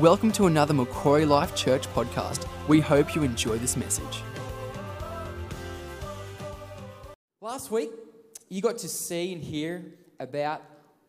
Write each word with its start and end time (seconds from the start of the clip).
Welcome 0.00 0.30
to 0.32 0.46
another 0.46 0.74
Macquarie 0.74 1.24
Life 1.24 1.56
Church 1.56 1.88
podcast. 1.92 2.46
We 2.68 2.78
hope 2.78 3.16
you 3.16 3.24
enjoy 3.24 3.58
this 3.58 3.76
message. 3.76 4.22
Last 7.40 7.72
week, 7.72 7.90
you 8.48 8.62
got 8.62 8.78
to 8.78 8.88
see 8.88 9.32
and 9.32 9.42
hear 9.42 9.84
about 10.20 10.62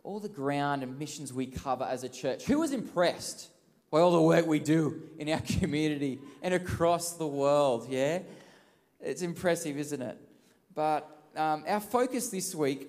all 0.03 0.19
the 0.19 0.27
ground 0.27 0.81
and 0.81 0.97
missions 0.97 1.31
we 1.31 1.45
cover 1.45 1.83
as 1.83 2.03
a 2.03 2.09
church. 2.09 2.45
Who 2.45 2.61
was 2.61 2.71
impressed 2.71 3.49
by 3.91 3.99
all 3.99 4.11
the 4.11 4.23
work 4.23 4.47
we 4.47 4.57
do 4.57 5.03
in 5.19 5.29
our 5.29 5.41
community 5.59 6.17
and 6.41 6.55
across 6.55 7.11
the 7.11 7.27
world? 7.27 7.85
Yeah? 7.91 8.21
It's 8.99 9.21
impressive, 9.21 9.77
isn't 9.77 10.01
it? 10.01 10.17
But 10.73 11.07
um, 11.35 11.63
our 11.67 11.79
focus 11.79 12.29
this 12.29 12.55
week 12.55 12.87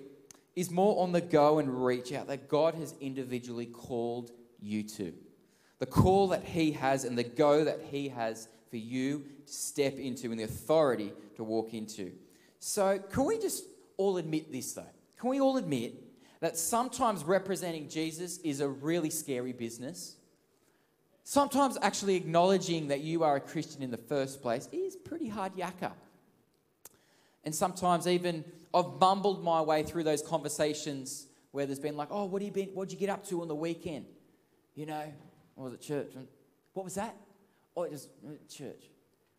is 0.55 0.71
more 0.71 1.03
on 1.03 1.11
the 1.11 1.21
go 1.21 1.59
and 1.59 1.85
reach 1.85 2.11
out 2.11 2.25
that 2.25 2.49
God 2.49 2.73
has 2.73 2.95
individually 2.99 3.67
called 3.67 4.31
you 4.59 4.81
to. 4.81 5.13
The 5.81 5.87
call 5.87 6.27
that 6.27 6.43
He 6.43 6.73
has 6.73 7.05
and 7.05 7.17
the 7.17 7.23
go 7.23 7.63
that 7.63 7.81
He 7.89 8.09
has 8.09 8.47
for 8.69 8.77
you 8.77 9.25
to 9.47 9.51
step 9.51 9.97
into 9.97 10.29
and 10.29 10.39
the 10.39 10.43
authority 10.43 11.11
to 11.37 11.43
walk 11.43 11.73
into. 11.73 12.11
So, 12.59 12.99
can 12.99 13.25
we 13.25 13.39
just 13.39 13.63
all 13.97 14.17
admit 14.17 14.51
this 14.51 14.73
though? 14.73 14.85
Can 15.19 15.31
we 15.31 15.41
all 15.41 15.57
admit 15.57 15.95
that 16.39 16.55
sometimes 16.55 17.23
representing 17.23 17.89
Jesus 17.89 18.37
is 18.43 18.59
a 18.59 18.67
really 18.67 19.09
scary 19.09 19.53
business? 19.53 20.17
Sometimes 21.23 21.79
actually 21.81 22.15
acknowledging 22.15 22.89
that 22.89 22.99
you 22.99 23.23
are 23.23 23.37
a 23.37 23.39
Christian 23.39 23.81
in 23.81 23.89
the 23.89 23.97
first 23.97 24.39
place 24.43 24.69
is 24.71 24.95
pretty 24.95 25.29
hard 25.29 25.55
yakka. 25.55 25.93
And 27.43 27.55
sometimes 27.55 28.05
even 28.05 28.45
I've 28.71 28.99
mumbled 28.99 29.43
my 29.43 29.61
way 29.61 29.81
through 29.81 30.03
those 30.03 30.21
conversations 30.21 31.25
where 31.53 31.65
there's 31.65 31.79
been 31.79 31.97
like, 31.97 32.09
oh, 32.11 32.25
what 32.25 32.43
have 32.43 32.55
you 32.55 32.65
been, 32.65 32.75
what'd 32.75 32.93
you 32.93 32.99
get 32.99 33.09
up 33.09 33.27
to 33.29 33.41
on 33.41 33.47
the 33.47 33.55
weekend? 33.55 34.05
You 34.75 34.85
know, 34.85 35.11
Was 35.61 35.73
at 35.73 35.81
church. 35.81 36.13
What 36.73 36.83
was 36.83 36.95
that? 36.95 37.15
Oh, 37.77 37.83
it 37.83 37.91
was 37.91 38.09
uh, 38.25 38.31
church. 38.49 38.85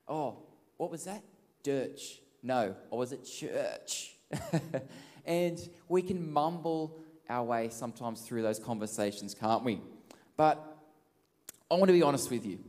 Oh, 0.06 0.39
what 0.77 0.91
was 0.91 1.05
that? 1.05 1.23
Dirch. 1.65 2.20
No, 2.45 2.77
I 2.92 2.95
was 2.95 3.12
at 3.12 3.25
church. 3.25 4.15
and 5.27 5.69
we 5.89 6.00
can 6.00 6.33
mumble 6.33 7.00
our 7.28 7.43
way 7.43 7.70
sometimes 7.70 8.20
through 8.23 8.43
those 8.43 8.61
conversations, 8.61 9.34
can't 9.34 9.65
we? 9.65 9.81
But 10.37 10.65
I 11.70 11.75
want 11.75 11.89
to 11.89 11.93
be 11.93 12.03
honest 12.03 12.31
with 12.31 12.47
you. 12.47 12.61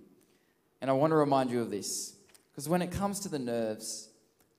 And 0.81 0.89
I 0.89 0.93
want 0.93 1.11
to 1.11 1.15
remind 1.15 1.51
you 1.51 1.61
of 1.61 1.69
this. 1.69 2.15
Because 2.51 2.67
when 2.67 2.81
it 2.81 2.91
comes 2.91 3.19
to 3.21 3.29
the 3.29 3.39
nerves, 3.39 4.09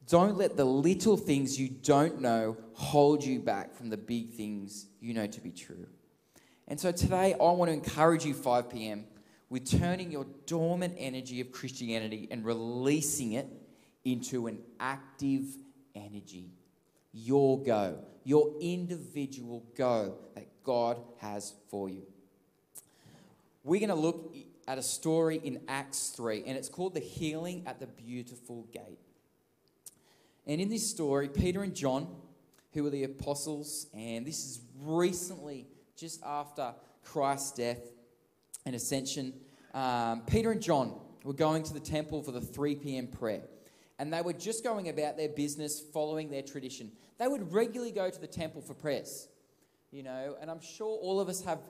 don't 0.09 0.37
let 0.37 0.57
the 0.57 0.65
little 0.65 1.17
things 1.17 1.59
you 1.59 1.69
don't 1.69 2.21
know 2.21 2.57
hold 2.75 3.25
you 3.25 3.41
back 3.41 3.75
from 3.75 3.91
the 3.91 3.97
big 3.97 4.31
things 4.31 4.87
you 5.01 5.15
know 5.15 5.27
to 5.27 5.41
be 5.41 5.51
true. 5.51 5.87
And 6.67 6.81
so 6.81 6.93
today, 6.93 7.35
I 7.35 7.37
want 7.37 7.69
to 7.69 7.75
encourage 7.75 8.25
you, 8.25 8.33
5 8.33 8.71
p.m., 8.71 9.05
with 9.51 9.71
turning 9.71 10.11
your 10.11 10.27
dormant 10.47 10.95
energy 10.97 11.41
of 11.41 11.53
Christianity 11.53 12.27
and 12.31 12.45
releasing 12.45 13.33
it 13.33 13.47
into 14.05 14.47
an 14.47 14.59
active 14.81 15.45
energy. 15.95 16.51
Your 17.13 17.63
go, 17.63 17.99
your 18.25 18.55
individual 18.61 19.65
go 19.77 20.17
that 20.35 20.47
God 20.65 20.99
has 21.19 21.53
for 21.69 21.89
you. 21.89 22.03
We're 23.63 23.81
going 23.81 23.91
to 23.91 23.95
look 23.95 24.35
at 24.67 24.79
a 24.79 24.83
story 24.83 25.41
in 25.45 25.61
Acts 25.69 26.09
3, 26.17 26.45
and 26.47 26.57
it's 26.57 26.69
called 26.69 26.95
The 26.95 27.01
Healing 27.01 27.65
at 27.67 27.79
the 27.79 27.87
Beautiful 27.87 28.67
Gate. 28.73 28.99
And 30.47 30.61
in 30.61 30.69
this 30.69 30.89
story, 30.89 31.29
Peter 31.29 31.63
and 31.63 31.75
John, 31.75 32.09
who 32.73 32.83
were 32.83 32.91
the 32.91 33.05
apostles, 33.05 33.87
and 33.95 34.27
this 34.27 34.45
is 34.45 34.61
recently 34.83 35.67
just 35.97 36.23
after 36.25 36.75
Christ's 37.03 37.53
death 37.53 37.81
and 38.67 38.75
ascension, 38.75 39.35
um, 39.73 40.23
Peter 40.27 40.53
and 40.53 40.63
John 40.63 40.99
were 41.25 41.33
going 41.33 41.63
to 41.65 41.75
the 41.75 41.81
temple 41.81 42.23
for 42.23 42.33
the 42.33 42.41
3 42.41 42.77
p.m. 42.77 43.07
prayer. 43.07 43.43
And 43.99 44.13
they 44.13 44.23
were 44.23 44.33
just 44.33 44.65
going 44.65 44.89
about 44.89 45.17
their 45.17 45.29
business, 45.29 45.81
following 45.81 46.31
their 46.31 46.43
tradition. 46.43 46.91
They 47.19 47.29
would 47.29 47.53
regularly 47.53 47.93
go 47.93 48.11
to 48.11 48.21
the 48.21 48.27
temple 48.27 48.61
for 48.61 48.75
prayers, 48.75 49.29
you 49.91 50.03
know, 50.03 50.37
and 50.41 50.51
I'm 50.51 50.61
sure 50.61 50.99
all 51.01 51.21
of 51.21 51.29
us 51.29 51.45
have 51.45 51.61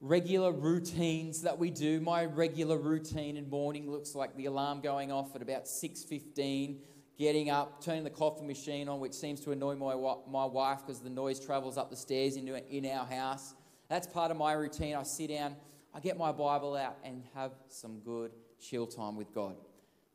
regular 0.00 0.50
routines 0.50 1.42
that 1.42 1.58
we 1.58 1.70
do. 1.70 2.00
My 2.00 2.24
regular 2.24 2.76
routine 2.76 3.36
in 3.36 3.48
morning 3.48 3.88
looks 3.88 4.16
like 4.16 4.36
the 4.36 4.46
alarm 4.46 4.80
going 4.80 5.12
off 5.12 5.36
at 5.36 5.42
about 5.42 5.68
6:15 5.68 6.80
getting 7.18 7.50
up, 7.50 7.82
turning 7.84 8.04
the 8.04 8.10
coffee 8.10 8.44
machine 8.44 8.88
on, 8.88 9.00
which 9.00 9.12
seems 9.12 9.40
to 9.40 9.52
annoy 9.52 9.74
my, 9.74 9.94
my 10.28 10.44
wife 10.44 10.80
because 10.86 11.00
the 11.00 11.10
noise 11.10 11.38
travels 11.38 11.76
up 11.76 11.90
the 11.90 11.96
stairs 11.96 12.36
into, 12.36 12.56
in 12.74 12.86
our 12.86 13.06
house. 13.06 13.54
That's 13.88 14.06
part 14.06 14.30
of 14.30 14.36
my 14.36 14.52
routine. 14.52 14.96
I 14.96 15.02
sit 15.02 15.28
down, 15.28 15.56
I 15.94 16.00
get 16.00 16.16
my 16.16 16.32
Bible 16.32 16.76
out, 16.76 16.96
and 17.04 17.22
have 17.34 17.52
some 17.68 18.00
good 18.00 18.32
chill 18.60 18.86
time 18.86 19.16
with 19.16 19.34
God. 19.34 19.56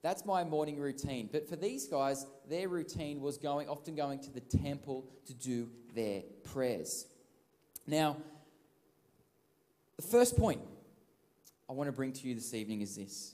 That's 0.02 0.26
my 0.26 0.44
morning 0.44 0.80
routine. 0.80 1.30
But 1.32 1.50
for 1.50 1.56
these 1.56 1.88
guys, 1.88 2.26
their 2.50 2.70
routine 2.70 3.22
was 3.22 3.38
going, 3.38 3.68
often 3.68 3.96
going 3.96 4.20
to 4.22 4.32
the 4.32 4.42
temple 4.42 5.06
to 5.26 5.34
do 5.34 5.70
their 5.96 6.22
prayers. 6.44 7.08
Now, 7.86 8.18
the 9.96 10.04
first 10.04 10.38
point 10.38 10.62
I 11.70 11.74
want 11.74 11.88
to 11.88 11.92
bring 11.92 12.14
to 12.14 12.28
you 12.28 12.36
this 12.36 12.54
evening 12.54 12.82
is 12.82 12.96
this 12.96 13.34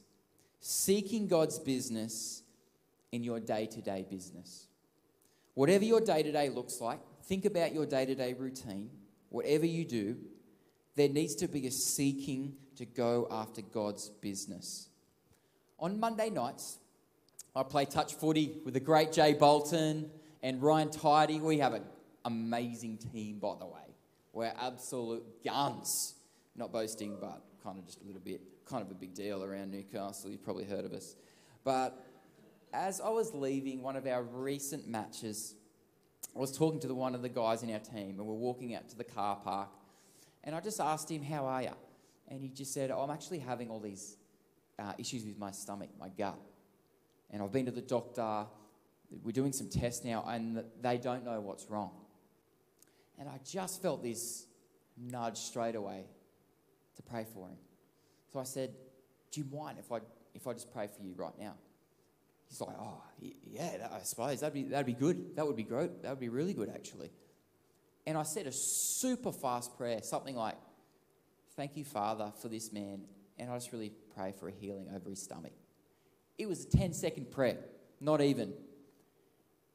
seeking 0.59 1.27
God's 1.27 1.59
business 1.59 2.42
in 3.13 3.23
your 3.23 3.39
day 3.39 3.67
to 3.67 3.79
day 3.79 4.03
business. 4.09 4.67
Whatever 5.53 5.85
your 5.85 6.01
day 6.01 6.23
to 6.23 6.31
day 6.31 6.49
looks 6.49 6.81
like, 6.81 6.99
think 7.25 7.45
about 7.45 7.71
your 7.71 7.85
day 7.85 8.07
to 8.07 8.15
day 8.15 8.33
routine. 8.33 8.89
Whatever 9.29 9.67
you 9.67 9.85
do, 9.85 10.17
there 10.95 11.09
needs 11.09 11.35
to 11.35 11.47
be 11.47 11.67
a 11.67 11.71
seeking 11.71 12.55
to 12.75 12.85
go 12.85 13.27
after 13.29 13.61
God's 13.61 14.09
business. 14.09 14.89
On 15.77 15.99
Monday 15.99 16.31
nights, 16.31 16.79
I 17.55 17.61
play 17.61 17.85
touch 17.85 18.15
footy 18.15 18.57
with 18.65 18.73
the 18.73 18.79
great 18.79 19.11
Jay 19.11 19.33
Bolton 19.33 20.09
and 20.41 20.59
Ryan 20.61 20.89
Tidy. 20.89 21.39
We 21.39 21.59
have 21.59 21.75
an 21.75 21.83
amazing 22.25 22.97
team, 22.97 23.37
by 23.37 23.55
the 23.59 23.67
way. 23.67 23.95
We're 24.33 24.53
absolute 24.59 25.43
guns. 25.45 26.15
Not 26.55 26.71
boasting, 26.71 27.17
but 27.21 27.43
kind 27.63 27.77
of 27.77 27.85
just 27.85 28.01
a 28.01 28.05
little 28.05 28.21
bit, 28.21 28.41
kind 28.65 28.81
of 28.81 28.89
a 28.89 28.95
big 28.95 29.13
deal 29.13 29.43
around 29.43 29.69
Newcastle. 29.69 30.31
You've 30.31 30.43
probably 30.43 30.65
heard 30.65 30.85
of 30.85 30.93
us. 30.93 31.15
But 31.63 32.03
as 32.73 32.99
I 32.99 33.09
was 33.09 33.33
leaving 33.33 33.81
one 33.81 33.95
of 33.95 34.07
our 34.07 34.23
recent 34.23 34.87
matches, 34.87 35.55
I 36.35 36.39
was 36.39 36.57
talking 36.57 36.79
to 36.81 36.87
the, 36.87 36.95
one 36.95 37.15
of 37.15 37.21
the 37.21 37.29
guys 37.29 37.63
in 37.63 37.71
our 37.71 37.79
team, 37.79 38.17
and 38.17 38.25
we're 38.25 38.33
walking 38.33 38.73
out 38.75 38.89
to 38.89 38.97
the 38.97 39.03
car 39.03 39.37
park. 39.43 39.69
And 40.43 40.55
I 40.55 40.59
just 40.59 40.79
asked 40.79 41.09
him, 41.09 41.23
How 41.23 41.45
are 41.45 41.61
you? 41.61 41.69
And 42.27 42.41
he 42.41 42.49
just 42.49 42.73
said, 42.73 42.89
oh, 42.91 43.01
I'm 43.01 43.11
actually 43.11 43.39
having 43.39 43.69
all 43.69 43.79
these 43.79 44.17
uh, 44.79 44.93
issues 44.97 45.25
with 45.25 45.37
my 45.37 45.51
stomach, 45.51 45.89
my 45.99 46.09
gut. 46.09 46.39
And 47.29 47.41
I've 47.41 47.51
been 47.51 47.65
to 47.65 47.71
the 47.71 47.81
doctor. 47.81 48.45
We're 49.23 49.31
doing 49.31 49.53
some 49.53 49.69
tests 49.69 50.03
now, 50.03 50.23
and 50.27 50.63
they 50.81 50.97
don't 50.97 51.25
know 51.25 51.39
what's 51.41 51.69
wrong. 51.69 51.91
And 53.19 53.29
I 53.29 53.39
just 53.45 53.81
felt 53.81 54.01
this 54.01 54.47
nudge 54.97 55.37
straight 55.37 55.75
away 55.75 56.05
to 56.95 57.01
pray 57.03 57.25
for 57.31 57.47
him. 57.47 57.57
So 58.31 58.39
I 58.39 58.43
said, 58.43 58.73
Do 59.31 59.41
you 59.41 59.47
mind 59.55 59.77
if 59.79 59.91
I, 59.91 59.99
if 60.33 60.47
I 60.47 60.53
just 60.53 60.73
pray 60.73 60.87
for 60.87 61.03
you 61.03 61.13
right 61.15 61.37
now? 61.37 61.53
He's 62.49 62.61
like, 62.61 62.75
oh, 62.79 63.01
yeah, 63.19 63.87
I 63.91 63.99
suppose 64.03 64.41
that'd 64.41 64.53
be, 64.53 64.63
that'd 64.63 64.85
be 64.85 64.93
good. 64.93 65.35
That 65.35 65.47
would 65.47 65.55
be 65.55 65.63
great. 65.63 66.03
That 66.03 66.09
would 66.09 66.19
be 66.19 66.29
really 66.29 66.53
good, 66.53 66.69
actually. 66.69 67.09
And 68.05 68.17
I 68.17 68.23
said 68.23 68.47
a 68.47 68.51
super 68.51 69.31
fast 69.31 69.75
prayer, 69.77 70.01
something 70.01 70.35
like, 70.35 70.55
Thank 71.55 71.77
you, 71.77 71.85
Father, 71.85 72.31
for 72.41 72.47
this 72.47 72.73
man. 72.73 73.01
And 73.37 73.51
I 73.51 73.55
just 73.55 73.71
really 73.71 73.91
pray 74.15 74.33
for 74.39 74.47
a 74.47 74.51
healing 74.51 74.87
over 74.93 75.09
his 75.09 75.21
stomach. 75.21 75.53
It 76.37 76.47
was 76.47 76.65
a 76.65 76.69
10 76.69 76.93
second 76.93 77.31
prayer, 77.31 77.57
not 78.01 78.21
even. 78.21 78.53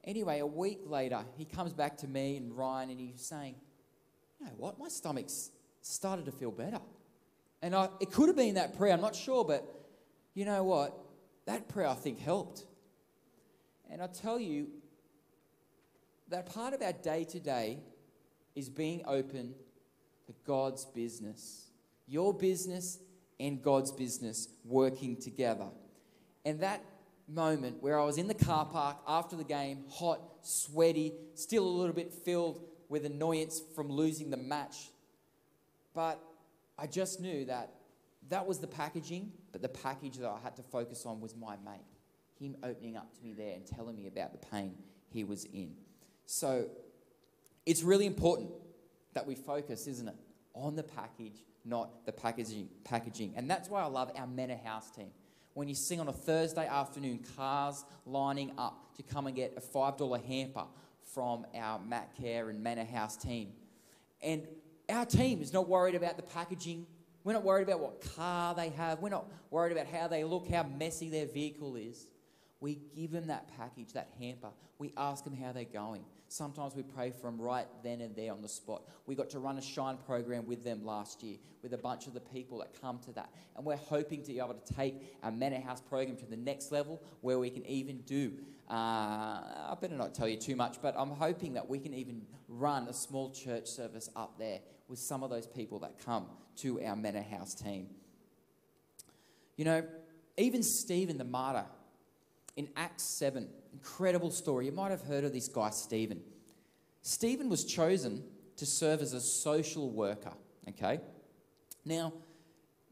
Anyway, 0.03 0.39
a 0.39 0.45
week 0.45 0.81
later, 0.85 1.23
he 1.37 1.45
comes 1.45 1.73
back 1.73 1.97
to 1.97 2.07
me 2.07 2.37
and 2.37 2.55
Ryan 2.55 2.89
and 2.89 2.99
he's 2.99 3.21
saying, 3.21 3.55
You 4.39 4.47
know 4.47 4.53
what? 4.57 4.77
My 4.77 4.89
stomach's 4.89 5.51
started 5.81 6.25
to 6.25 6.31
feel 6.31 6.51
better. 6.51 6.79
And 7.61 7.75
I, 7.75 7.89
it 7.99 8.11
could 8.11 8.27
have 8.27 8.37
been 8.37 8.55
that 8.55 8.77
prayer, 8.77 8.93
I'm 8.93 9.01
not 9.01 9.15
sure, 9.15 9.43
but 9.43 9.63
you 10.33 10.45
know 10.45 10.63
what? 10.63 10.97
That 11.49 11.67
prayer, 11.67 11.87
I 11.87 11.95
think, 11.95 12.19
helped. 12.19 12.63
And 13.89 14.03
I 14.03 14.05
tell 14.05 14.39
you, 14.39 14.67
that 16.27 16.45
part 16.45 16.75
of 16.75 16.81
our 16.83 16.93
day 16.93 17.23
to 17.23 17.39
day 17.39 17.79
is 18.55 18.69
being 18.69 19.01
open 19.07 19.55
to 20.27 20.33
God's 20.45 20.85
business. 20.85 21.71
Your 22.07 22.35
business 22.35 22.99
and 23.39 23.63
God's 23.63 23.91
business 23.91 24.47
working 24.63 25.15
together. 25.15 25.69
And 26.45 26.59
that 26.59 26.83
moment 27.27 27.81
where 27.81 27.99
I 27.99 28.05
was 28.05 28.19
in 28.19 28.27
the 28.27 28.35
car 28.35 28.65
park 28.65 28.97
after 29.07 29.35
the 29.35 29.43
game, 29.43 29.85
hot, 29.89 30.21
sweaty, 30.43 31.13
still 31.33 31.65
a 31.65 31.75
little 31.79 31.95
bit 31.95 32.13
filled 32.13 32.63
with 32.89 33.05
annoyance 33.05 33.59
from 33.75 33.89
losing 33.89 34.29
the 34.29 34.37
match. 34.37 34.91
But 35.95 36.19
I 36.77 36.85
just 36.85 37.19
knew 37.19 37.45
that 37.45 37.73
that 38.29 38.45
was 38.45 38.59
the 38.59 38.67
packaging, 38.67 39.31
but 39.51 39.61
the 39.61 39.69
package 39.69 40.17
that 40.17 40.29
I 40.29 40.39
had 40.43 40.55
to 40.57 40.63
focus 40.63 41.05
on 41.05 41.19
was 41.19 41.35
my 41.35 41.55
mate 41.65 41.85
him 42.39 42.55
opening 42.63 42.95
up 42.95 43.13
to 43.15 43.23
me 43.23 43.33
there 43.33 43.53
and 43.53 43.65
telling 43.65 43.95
me 43.95 44.07
about 44.07 44.31
the 44.31 44.45
pain 44.47 44.73
he 45.11 45.23
was 45.23 45.45
in. 45.45 45.73
So 46.25 46.67
it's 47.65 47.83
really 47.83 48.05
important 48.05 48.51
that 49.13 49.25
we 49.27 49.35
focus, 49.35 49.87
isn't 49.87 50.07
it, 50.07 50.15
on 50.53 50.75
the 50.75 50.83
package, 50.83 51.43
not 51.65 52.05
the 52.05 52.11
packaging. 52.11 53.33
And 53.35 53.49
that's 53.49 53.69
why 53.69 53.81
I 53.81 53.87
love 53.87 54.11
our 54.15 54.27
Manor 54.27 54.59
House 54.63 54.89
team. 54.91 55.09
When 55.53 55.67
you 55.67 55.75
sing 55.75 55.99
on 55.99 56.07
a 56.07 56.13
Thursday 56.13 56.67
afternoon, 56.67 57.19
cars 57.35 57.83
lining 58.05 58.53
up 58.57 58.95
to 58.95 59.03
come 59.03 59.27
and 59.27 59.35
get 59.35 59.53
a 59.57 59.61
$5 59.61 60.25
hamper 60.25 60.65
from 61.13 61.45
our 61.55 61.79
Matt 61.79 62.15
Care 62.15 62.49
and 62.49 62.63
Manor 62.63 62.85
House 62.85 63.17
team. 63.17 63.49
And 64.21 64.47
our 64.87 65.05
team 65.05 65.41
is 65.41 65.51
not 65.51 65.67
worried 65.67 65.95
about 65.95 66.15
the 66.17 66.23
packaging. 66.23 66.85
We're 67.29 67.33
not 67.33 67.43
worried 67.43 67.67
about 67.67 67.79
what 67.79 68.15
car 68.15 68.55
they 68.55 68.69
have. 68.69 69.01
We're 69.01 69.09
not 69.09 69.27
worried 69.51 69.71
about 69.71 69.85
how 69.85 70.07
they 70.07 70.23
look, 70.23 70.49
how 70.49 70.63
messy 70.63 71.09
their 71.09 71.27
vehicle 71.27 71.75
is. 71.75 72.07
We 72.59 72.79
give 72.95 73.11
them 73.11 73.27
that 73.27 73.55
package, 73.55 73.93
that 73.93 74.09
hamper. 74.19 74.49
We 74.79 74.93
ask 74.97 75.25
them 75.25 75.35
how 75.35 75.51
they're 75.51 75.63
going. 75.65 76.05
Sometimes 76.27 76.73
we 76.75 76.81
pray 76.81 77.11
for 77.11 77.27
them 77.27 77.39
right 77.39 77.67
then 77.83 78.01
and 78.01 78.15
there 78.15 78.31
on 78.31 78.41
the 78.41 78.49
spot. 78.49 78.81
We 79.05 79.13
got 79.13 79.29
to 79.29 79.39
run 79.39 79.59
a 79.59 79.61
Shine 79.61 79.97
program 79.97 80.47
with 80.47 80.63
them 80.63 80.83
last 80.83 81.21
year 81.21 81.37
with 81.61 81.71
a 81.75 81.77
bunch 81.77 82.07
of 82.07 82.15
the 82.15 82.19
people 82.19 82.57
that 82.61 82.81
come 82.81 82.97
to 83.05 83.11
that. 83.11 83.29
And 83.55 83.63
we're 83.63 83.75
hoping 83.75 84.23
to 84.23 84.29
be 84.29 84.39
able 84.39 84.55
to 84.55 84.73
take 84.73 85.15
our 85.21 85.29
Manor 85.29 85.59
House 85.59 85.81
program 85.81 86.17
to 86.17 86.25
the 86.25 86.35
next 86.35 86.71
level 86.71 86.99
where 87.21 87.37
we 87.37 87.51
can 87.51 87.63
even 87.67 87.99
do, 88.07 88.33
uh, 88.71 88.73
I 88.73 89.77
better 89.79 89.93
not 89.93 90.15
tell 90.15 90.27
you 90.27 90.37
too 90.37 90.55
much, 90.55 90.81
but 90.81 90.95
I'm 90.97 91.11
hoping 91.11 91.53
that 91.53 91.69
we 91.69 91.77
can 91.77 91.93
even 91.93 92.23
run 92.47 92.87
a 92.87 92.93
small 92.93 93.29
church 93.29 93.67
service 93.67 94.09
up 94.15 94.39
there 94.39 94.61
with 94.89 94.99
some 94.99 95.23
of 95.23 95.29
those 95.29 95.47
people 95.47 95.79
that 95.79 96.03
come 96.03 96.25
to 96.57 96.81
our 96.83 96.95
Manor 96.95 97.21
House 97.21 97.53
team. 97.53 97.87
You 99.55 99.65
know, 99.65 99.83
even 100.37 100.63
Stephen 100.63 101.17
the 101.17 101.23
martyr 101.23 101.65
in 102.55 102.69
Acts 102.75 103.03
7, 103.03 103.47
incredible 103.73 104.31
story. 104.31 104.65
You 104.65 104.71
might 104.71 104.91
have 104.91 105.03
heard 105.03 105.23
of 105.23 105.33
this 105.33 105.47
guy, 105.47 105.69
Stephen. 105.69 106.21
Stephen 107.01 107.49
was 107.49 107.63
chosen 107.63 108.23
to 108.57 108.65
serve 108.65 109.01
as 109.01 109.13
a 109.13 109.21
social 109.21 109.89
worker, 109.89 110.33
okay? 110.67 110.99
Now, 111.85 112.13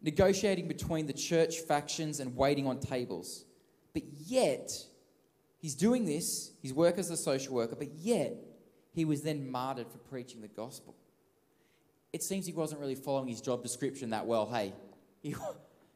negotiating 0.02 0.68
between 0.68 1.08
the 1.08 1.14
church 1.14 1.60
factions 1.60 2.20
and 2.20 2.36
waiting 2.36 2.68
on 2.68 2.80
tables. 2.80 3.46
But 3.94 4.04
yet, 4.26 4.72
he's 5.60 5.76
doing 5.76 6.06
this, 6.06 6.52
his 6.62 6.74
work 6.74 6.98
as 6.98 7.10
a 7.10 7.18
social 7.18 7.56
worker, 7.56 7.76
but 7.76 7.92
yet, 7.94 8.36
he 8.94 9.06
was 9.06 9.22
then 9.22 9.50
martyred 9.50 9.92
for 9.92 9.98
preaching 9.98 10.42
the 10.42 10.48
gospel. 10.48 10.96
It 12.14 12.24
seems 12.24 12.46
he 12.46 12.54
wasn't 12.54 12.82
really 12.82 12.96
following 12.96 13.28
his 13.28 13.42
job 13.42 13.64
description 13.64 14.12
that 14.12 14.26
well. 14.26 14.50
Hey, 14.50 14.74
he, 15.22 15.36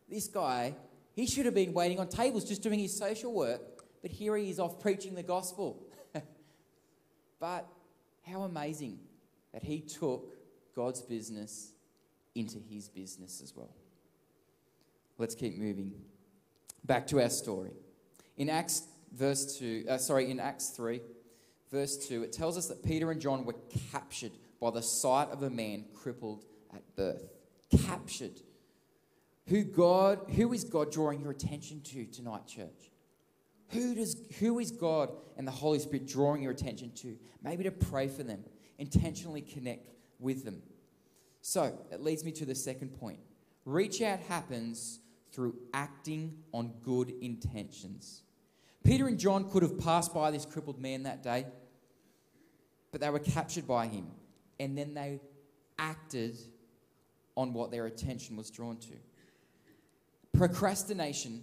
this 0.10 0.28
guy, 0.28 0.76
he 1.14 1.26
should 1.26 1.46
have 1.46 1.56
been 1.56 1.74
waiting 1.74 2.00
on 2.00 2.08
tables 2.08 2.46
just 2.46 2.62
doing 2.62 2.80
his 2.80 2.98
social 2.98 3.34
work, 3.34 3.62
but 4.02 4.12
here 4.12 4.36
he 4.36 4.50
is 4.50 4.60
off 4.60 4.80
preaching 4.80 5.16
the 5.16 5.24
gospel. 5.24 5.82
but 7.40 7.68
how 8.24 8.44
amazing 8.44 9.00
that 9.54 9.64
he 9.64 9.80
took 9.80 10.34
God's 10.76 11.02
business 11.02 11.72
into 12.36 12.60
his 12.70 12.88
business 12.88 13.42
as 13.42 13.54
well. 13.56 13.74
Let's 15.18 15.36
keep 15.36 15.58
moving. 15.58 15.94
Back 16.84 17.08
to 17.08 17.22
our 17.22 17.30
story. 17.30 17.72
In 18.38 18.50
Acts 18.50 18.84
verse 19.14 19.58
2, 19.58 19.86
uh, 19.90 19.98
sorry, 19.98 20.32
in 20.32 20.40
Acts 20.40 20.70
3, 20.70 21.02
verse 21.72 21.98
2, 22.08 22.24
it 22.24 22.32
tells 22.32 22.58
us 22.58 22.68
that 22.68 22.84
Peter 22.84 23.12
and 23.12 23.22
John 23.22 23.46
were 23.46 23.56
captured 23.92 24.32
by 24.62 24.70
the 24.70 24.82
sight 24.82 25.30
of 25.30 25.42
a 25.44 25.50
man 25.50 25.86
crippled 25.94 26.46
at 26.74 26.96
birth. 26.96 27.26
Captured. 27.86 28.40
Who 29.48 29.64
God, 29.64 30.20
who 30.36 30.54
is 30.54 30.64
God 30.64 30.92
drawing 30.92 31.20
your 31.20 31.32
attention 31.32 31.82
to 31.82 32.06
tonight, 32.06 32.48
church? 32.48 32.92
Who, 33.70 33.96
does, 33.96 34.16
who 34.40 34.60
is 34.60 34.70
God 34.70 35.12
and 35.36 35.48
the 35.48 35.52
Holy 35.52 35.80
Spirit 35.80 36.08
drawing 36.08 36.44
your 36.44 36.52
attention 36.52 36.92
to? 36.98 37.18
Maybe 37.44 37.64
to 37.64 37.72
pray 37.72 38.08
for 38.08 38.24
them, 38.24 38.44
intentionally 38.78 39.42
connect 39.42 39.90
with 40.20 40.46
them. 40.46 40.62
So, 41.42 41.76
it 41.92 42.02
leads 42.02 42.24
me 42.24 42.32
to 42.34 42.46
the 42.46 42.54
second 42.54 42.90
point. 43.00 43.20
Reach 43.66 44.02
out 44.02 44.20
happens 44.20 45.00
through 45.32 45.56
acting 45.74 46.38
on 46.54 46.74
good 46.84 47.12
intentions. 47.22 48.22
Peter 48.84 49.08
and 49.08 49.18
John 49.18 49.50
could 49.50 49.64
have 49.64 49.80
passed 49.80 50.14
by 50.14 50.30
this 50.30 50.46
crippled 50.46 50.80
man 50.80 51.04
that 51.04 51.24
day, 51.24 51.48
but 52.92 53.02
they 53.02 53.10
were 53.10 53.20
captured 53.20 53.66
by 53.66 53.88
him. 53.88 54.08
And 54.62 54.78
then 54.78 54.94
they 54.94 55.20
acted 55.80 56.38
on 57.36 57.52
what 57.52 57.72
their 57.72 57.88
attention 57.88 58.38
was 58.38 58.52
drawn 58.52 58.78
to. 58.78 58.94
Procrastination 60.38 61.42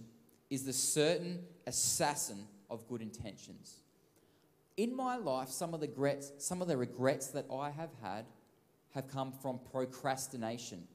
is 0.49 0.63
the 0.63 0.71
certain 0.71 1.43
assassin 1.67 2.45
of 2.69 2.87
good 2.87 3.01
intentions. 3.01 3.81
In 4.77 4.95
my 4.95 5.17
life, 5.17 5.49
some 5.49 5.73
of 5.73 5.81
the 5.81 5.87
regrets, 5.87 6.31
some 6.37 6.61
of 6.61 6.69
the 6.69 6.77
regrets 6.77 7.27
that 7.31 7.45
I 7.53 7.71
have 7.71 7.89
had 8.01 8.25
have 8.95 9.09
come 9.09 9.33
from 9.33 9.59
procrastination, 9.69 10.87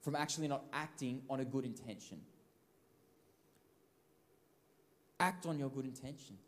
from 0.00 0.14
actually 0.14 0.46
not 0.46 0.62
acting 0.72 1.22
on 1.28 1.40
a 1.40 1.44
good 1.44 1.64
intention. 1.64 2.20
Act 5.18 5.44
on 5.44 5.58
your 5.58 5.70
good 5.70 5.86
intention. 5.86 6.38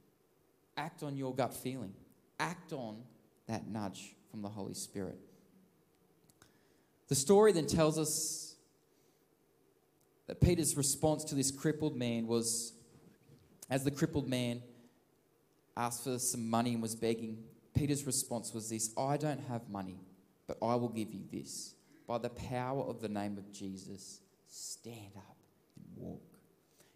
Act 0.76 1.02
on 1.02 1.16
your 1.16 1.34
gut 1.34 1.52
feeling. 1.52 1.94
Act 2.38 2.72
on 2.72 3.02
that 3.48 3.66
nudge 3.66 4.14
from 4.30 4.42
the 4.42 4.48
Holy 4.48 4.74
Spirit. 4.74 5.18
The 7.08 7.14
story 7.14 7.52
then 7.52 7.66
tells 7.66 7.98
us 7.98 8.54
that 10.26 10.40
Peter's 10.40 10.76
response 10.76 11.24
to 11.24 11.34
this 11.34 11.50
crippled 11.50 11.96
man 11.96 12.26
was 12.26 12.72
as 13.70 13.84
the 13.84 13.90
crippled 13.90 14.28
man 14.28 14.62
asked 15.76 16.04
for 16.04 16.18
some 16.18 16.48
money 16.48 16.72
and 16.72 16.82
was 16.82 16.94
begging, 16.94 17.38
Peter's 17.74 18.06
response 18.06 18.54
was 18.54 18.70
this 18.70 18.94
I 18.96 19.16
don't 19.16 19.40
have 19.48 19.68
money, 19.68 19.98
but 20.46 20.58
I 20.62 20.74
will 20.76 20.88
give 20.88 21.12
you 21.12 21.22
this. 21.30 21.74
By 22.06 22.18
the 22.18 22.30
power 22.30 22.82
of 22.82 23.00
the 23.00 23.08
name 23.08 23.38
of 23.38 23.50
Jesus, 23.52 24.20
stand 24.46 25.12
up 25.16 25.36
and 25.76 25.86
walk. 25.96 26.22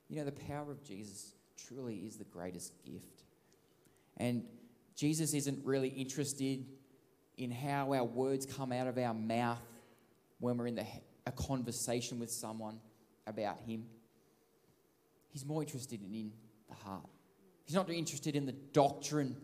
You 0.09 0.17
know, 0.17 0.25
the 0.25 0.33
power 0.33 0.71
of 0.71 0.85
Jesus 0.85 1.33
truly 1.57 1.97
is 2.07 2.17
the 2.17 2.25
greatest 2.25 2.73
gift. 2.85 3.25
And 4.17 4.45
Jesus 4.99 5.33
isn't 5.33 5.65
really 5.65 5.91
interested 5.91 6.67
in 7.37 7.53
how 7.53 7.93
our 7.93 8.03
words 8.03 8.45
come 8.45 8.73
out 8.73 8.89
of 8.89 8.99
our 8.99 9.15
mouth 9.15 9.63
when 10.41 10.59
we're 10.59 10.67
in 10.67 10.75
the, 10.75 10.87
a 11.25 11.31
conversation 11.31 12.19
with 12.19 12.33
someone 12.33 12.81
about 13.25 13.61
Him. 13.61 13.85
He's 15.29 15.45
more 15.45 15.63
interested 15.63 16.03
in 16.03 16.11
the 16.69 16.75
heart. 16.85 17.09
He's 17.65 17.77
not 17.77 17.89
interested 17.89 18.35
in 18.35 18.45
the 18.45 18.57
doctrine 18.73 19.37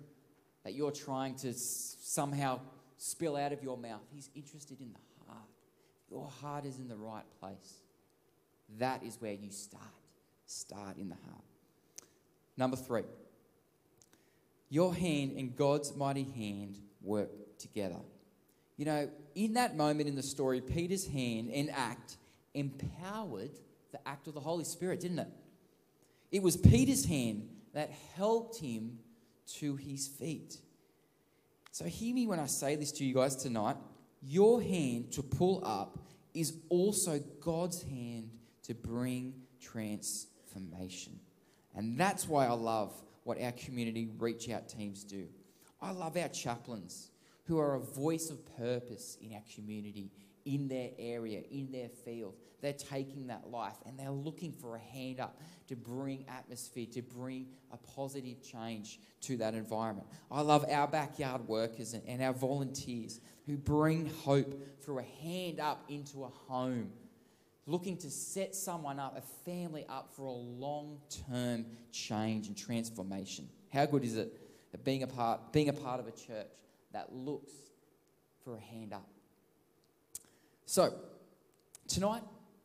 that 0.64 0.74
you're 0.74 0.90
trying 0.90 1.36
to 1.36 1.54
somehow 1.54 2.58
spill 2.96 3.36
out 3.36 3.52
of 3.52 3.62
your 3.62 3.76
mouth. 3.76 4.02
He's 4.12 4.30
interested 4.34 4.80
in 4.80 4.92
the 4.92 4.98
heart. 5.28 5.48
Your 6.10 6.28
heart 6.42 6.64
is 6.64 6.78
in 6.80 6.88
the 6.88 6.96
right 6.96 7.24
place. 7.38 7.82
That 8.80 9.04
is 9.04 9.20
where 9.20 9.34
you 9.34 9.52
start. 9.52 9.84
Start 10.46 10.96
in 10.96 11.10
the 11.10 11.16
heart. 11.26 11.44
Number 12.56 12.76
three, 12.76 13.04
your 14.74 14.92
hand 14.92 15.30
and 15.36 15.54
God's 15.54 15.94
mighty 15.94 16.24
hand 16.24 16.80
work 17.00 17.30
together. 17.58 18.00
You 18.76 18.86
know, 18.86 19.08
in 19.36 19.54
that 19.54 19.76
moment 19.76 20.08
in 20.08 20.16
the 20.16 20.22
story, 20.22 20.60
Peter's 20.60 21.06
hand 21.06 21.48
and 21.54 21.70
act 21.70 22.16
empowered 22.54 23.52
the 23.92 24.08
act 24.08 24.26
of 24.26 24.34
the 24.34 24.40
Holy 24.40 24.64
Spirit, 24.64 24.98
didn't 24.98 25.20
it? 25.20 25.28
It 26.32 26.42
was 26.42 26.56
Peter's 26.56 27.04
hand 27.04 27.48
that 27.72 27.92
helped 28.16 28.58
him 28.58 28.98
to 29.58 29.76
his 29.76 30.08
feet. 30.08 30.58
So, 31.70 31.84
hear 31.84 32.12
me 32.12 32.26
when 32.26 32.40
I 32.40 32.46
say 32.46 32.74
this 32.74 32.90
to 32.92 33.04
you 33.04 33.14
guys 33.14 33.36
tonight. 33.36 33.76
Your 34.22 34.60
hand 34.60 35.12
to 35.12 35.22
pull 35.22 35.62
up 35.64 35.98
is 36.34 36.52
also 36.68 37.20
God's 37.40 37.80
hand 37.82 38.30
to 38.64 38.74
bring 38.74 39.34
transformation. 39.60 41.20
And 41.76 41.96
that's 41.96 42.26
why 42.26 42.46
I 42.46 42.52
love 42.52 42.92
what 43.24 43.40
our 43.40 43.52
community 43.52 44.08
reach 44.18 44.48
out 44.48 44.68
teams 44.68 45.04
do. 45.04 45.26
I 45.80 45.90
love 45.90 46.16
our 46.16 46.28
chaplains 46.28 47.10
who 47.46 47.58
are 47.58 47.74
a 47.74 47.80
voice 47.80 48.30
of 48.30 48.38
purpose 48.56 49.18
in 49.20 49.34
our 49.34 49.42
community, 49.54 50.10
in 50.46 50.68
their 50.68 50.90
area, 50.98 51.42
in 51.50 51.70
their 51.70 51.88
field. 51.88 52.34
They're 52.60 52.72
taking 52.72 53.26
that 53.26 53.50
life 53.50 53.76
and 53.84 53.98
they're 53.98 54.10
looking 54.10 54.52
for 54.52 54.76
a 54.76 54.78
hand 54.78 55.20
up 55.20 55.38
to 55.68 55.76
bring 55.76 56.24
atmosphere, 56.28 56.86
to 56.92 57.02
bring 57.02 57.48
a 57.72 57.76
positive 57.76 58.42
change 58.42 59.00
to 59.22 59.36
that 59.38 59.54
environment. 59.54 60.06
I 60.30 60.40
love 60.40 60.64
our 60.70 60.88
backyard 60.88 61.46
workers 61.46 61.94
and 61.94 62.22
our 62.22 62.32
volunteers 62.32 63.20
who 63.46 63.58
bring 63.58 64.10
hope 64.24 64.82
through 64.82 65.00
a 65.00 65.22
hand 65.22 65.60
up 65.60 65.84
into 65.88 66.24
a 66.24 66.28
home, 66.28 66.90
looking 67.66 67.96
to 67.98 68.10
set 68.10 68.54
someone 68.54 68.98
up, 68.98 69.16
a 69.16 69.22
family 69.50 69.84
up 69.88 70.10
for 70.14 70.24
a 70.24 70.32
long 70.32 70.98
term 71.28 71.66
change 71.92 72.48
and 72.48 72.56
transformation. 72.56 73.48
How 73.72 73.86
good 73.86 74.04
is 74.04 74.16
it 74.16 74.32
that 74.72 74.84
being 74.84 75.02
a 75.02 75.06
part, 75.06 75.52
being 75.52 75.68
a 75.68 75.72
part 75.72 76.00
of 76.00 76.06
a 76.06 76.12
church 76.12 76.46
that 76.92 77.12
looks 77.12 77.52
for 78.44 78.56
a 78.56 78.60
hand 78.60 78.92
up? 78.92 79.08
So, 80.66 80.94
tonight 81.88 82.22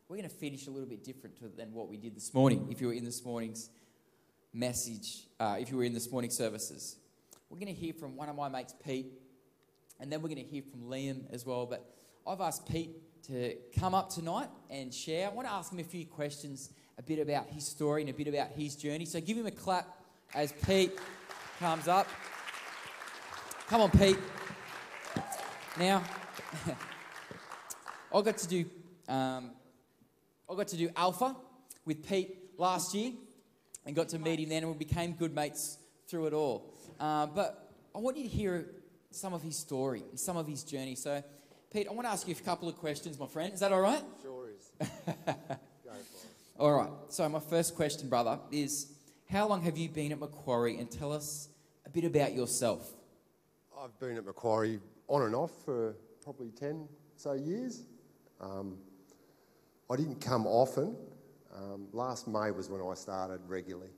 we're 0.07 0.17
going 0.17 0.29
to 0.29 0.35
finish 0.35 0.67
a 0.67 0.71
little 0.71 0.89
bit 0.89 1.03
different 1.03 1.37
to, 1.37 1.49
than 1.49 1.71
what 1.73 1.87
we 1.87 1.97
did 1.97 2.15
this 2.15 2.33
morning. 2.33 2.67
If 2.71 2.81
you 2.81 2.87
were 2.87 2.93
in 2.93 3.05
this 3.05 3.23
morning's 3.23 3.69
message, 4.53 5.27
uh, 5.39 5.57
if 5.59 5.69
you 5.69 5.77
were 5.77 5.83
in 5.83 5.93
this 5.93 6.11
morning's 6.11 6.35
services, 6.35 6.95
we're 7.49 7.59
going 7.59 7.73
to 7.73 7.79
hear 7.79 7.93
from 7.93 8.15
one 8.15 8.29
of 8.29 8.35
my 8.35 8.49
mates, 8.49 8.73
Pete, 8.83 9.07
and 9.99 10.11
then 10.11 10.21
we're 10.21 10.29
going 10.29 10.43
to 10.43 10.49
hear 10.49 10.63
from 10.63 10.81
Liam 10.81 11.31
as 11.31 11.45
well. 11.45 11.65
But 11.65 11.85
I've 12.25 12.41
asked 12.41 12.67
Pete 12.67 12.91
to 13.29 13.55
come 13.79 13.93
up 13.93 14.09
tonight 14.09 14.47
and 14.71 14.91
share. 14.91 15.27
I 15.27 15.33
want 15.33 15.47
to 15.47 15.53
ask 15.53 15.71
him 15.71 15.79
a 15.79 15.83
few 15.83 16.05
questions, 16.05 16.71
a 16.97 17.03
bit 17.03 17.19
about 17.19 17.47
his 17.47 17.63
story 17.63 18.01
and 18.01 18.09
a 18.09 18.13
bit 18.13 18.27
about 18.27 18.49
his 18.55 18.75
journey. 18.75 19.05
So 19.05 19.21
give 19.21 19.37
him 19.37 19.45
a 19.45 19.51
clap 19.51 19.87
as 20.33 20.51
Pete 20.51 20.97
comes 21.59 21.87
up. 21.87 22.07
Come 23.67 23.81
on, 23.81 23.91
Pete. 23.91 24.17
Now, 25.77 26.03
I 28.13 28.21
got 28.21 28.37
to 28.37 28.47
do 28.47 28.65
um, 29.07 29.51
I 30.49 30.55
got 30.55 30.67
to 30.69 30.77
do 30.77 30.89
Alpha 30.95 31.35
with 31.85 32.07
Pete 32.07 32.35
last 32.57 32.95
year 32.95 33.11
and 33.85 33.95
got 33.95 34.09
to 34.09 34.17
meet 34.17 34.39
him 34.39 34.49
then, 34.49 34.63
and 34.63 34.71
we 34.71 34.77
became 34.77 35.13
good 35.13 35.35
mates 35.35 35.77
through 36.07 36.25
it 36.25 36.33
all. 36.33 36.73
Uh, 36.99 37.27
but 37.27 37.71
I 37.93 37.99
want 37.99 38.17
you 38.17 38.23
to 38.23 38.29
hear 38.29 38.71
some 39.11 39.33
of 39.33 39.43
his 39.43 39.55
story 39.55 40.03
and 40.09 40.19
some 40.19 40.37
of 40.37 40.47
his 40.47 40.63
journey. 40.63 40.95
So, 40.95 41.23
Pete, 41.71 41.87
I 41.87 41.93
want 41.93 42.07
to 42.07 42.11
ask 42.11 42.27
you 42.27 42.33
a 42.33 42.43
couple 42.43 42.67
of 42.67 42.77
questions, 42.77 43.19
my 43.19 43.27
friend. 43.27 43.53
Is 43.53 43.59
that 43.59 43.71
all 43.71 43.81
right? 43.81 44.01
Sure 44.23 44.49
is. 44.49 44.71
Go 44.79 44.89
for 45.15 45.51
it. 45.51 45.59
All 46.57 46.73
right. 46.73 46.89
So, 47.09 47.29
my 47.29 47.39
first 47.39 47.75
question, 47.75 48.09
brother, 48.09 48.39
is 48.51 48.91
how 49.29 49.47
long 49.47 49.61
have 49.61 49.77
you 49.77 49.87
been 49.87 50.11
at 50.11 50.19
Macquarie? 50.19 50.79
And 50.79 50.89
tell 50.89 51.13
us 51.13 51.47
a 51.85 51.89
bit 51.91 52.05
about 52.05 52.33
yourself. 52.33 52.91
I've 53.79 53.97
been 53.99 54.17
at 54.17 54.25
Macquarie 54.25 54.79
on 55.07 55.21
and 55.21 55.35
off 55.35 55.51
for 55.63 55.95
probably 56.23 56.49
10 56.49 56.87
so 57.15 57.33
years. 57.33 57.83
Um, 58.41 58.79
I 59.91 59.95
didn't 59.95 60.21
come 60.21 60.47
often. 60.47 60.95
Um, 61.55 61.87
last 61.93 62.27
May 62.27 62.49
was 62.49 62.67
when 62.67 62.81
I 62.81 62.95
started 62.95 63.41
regularly, 63.47 63.91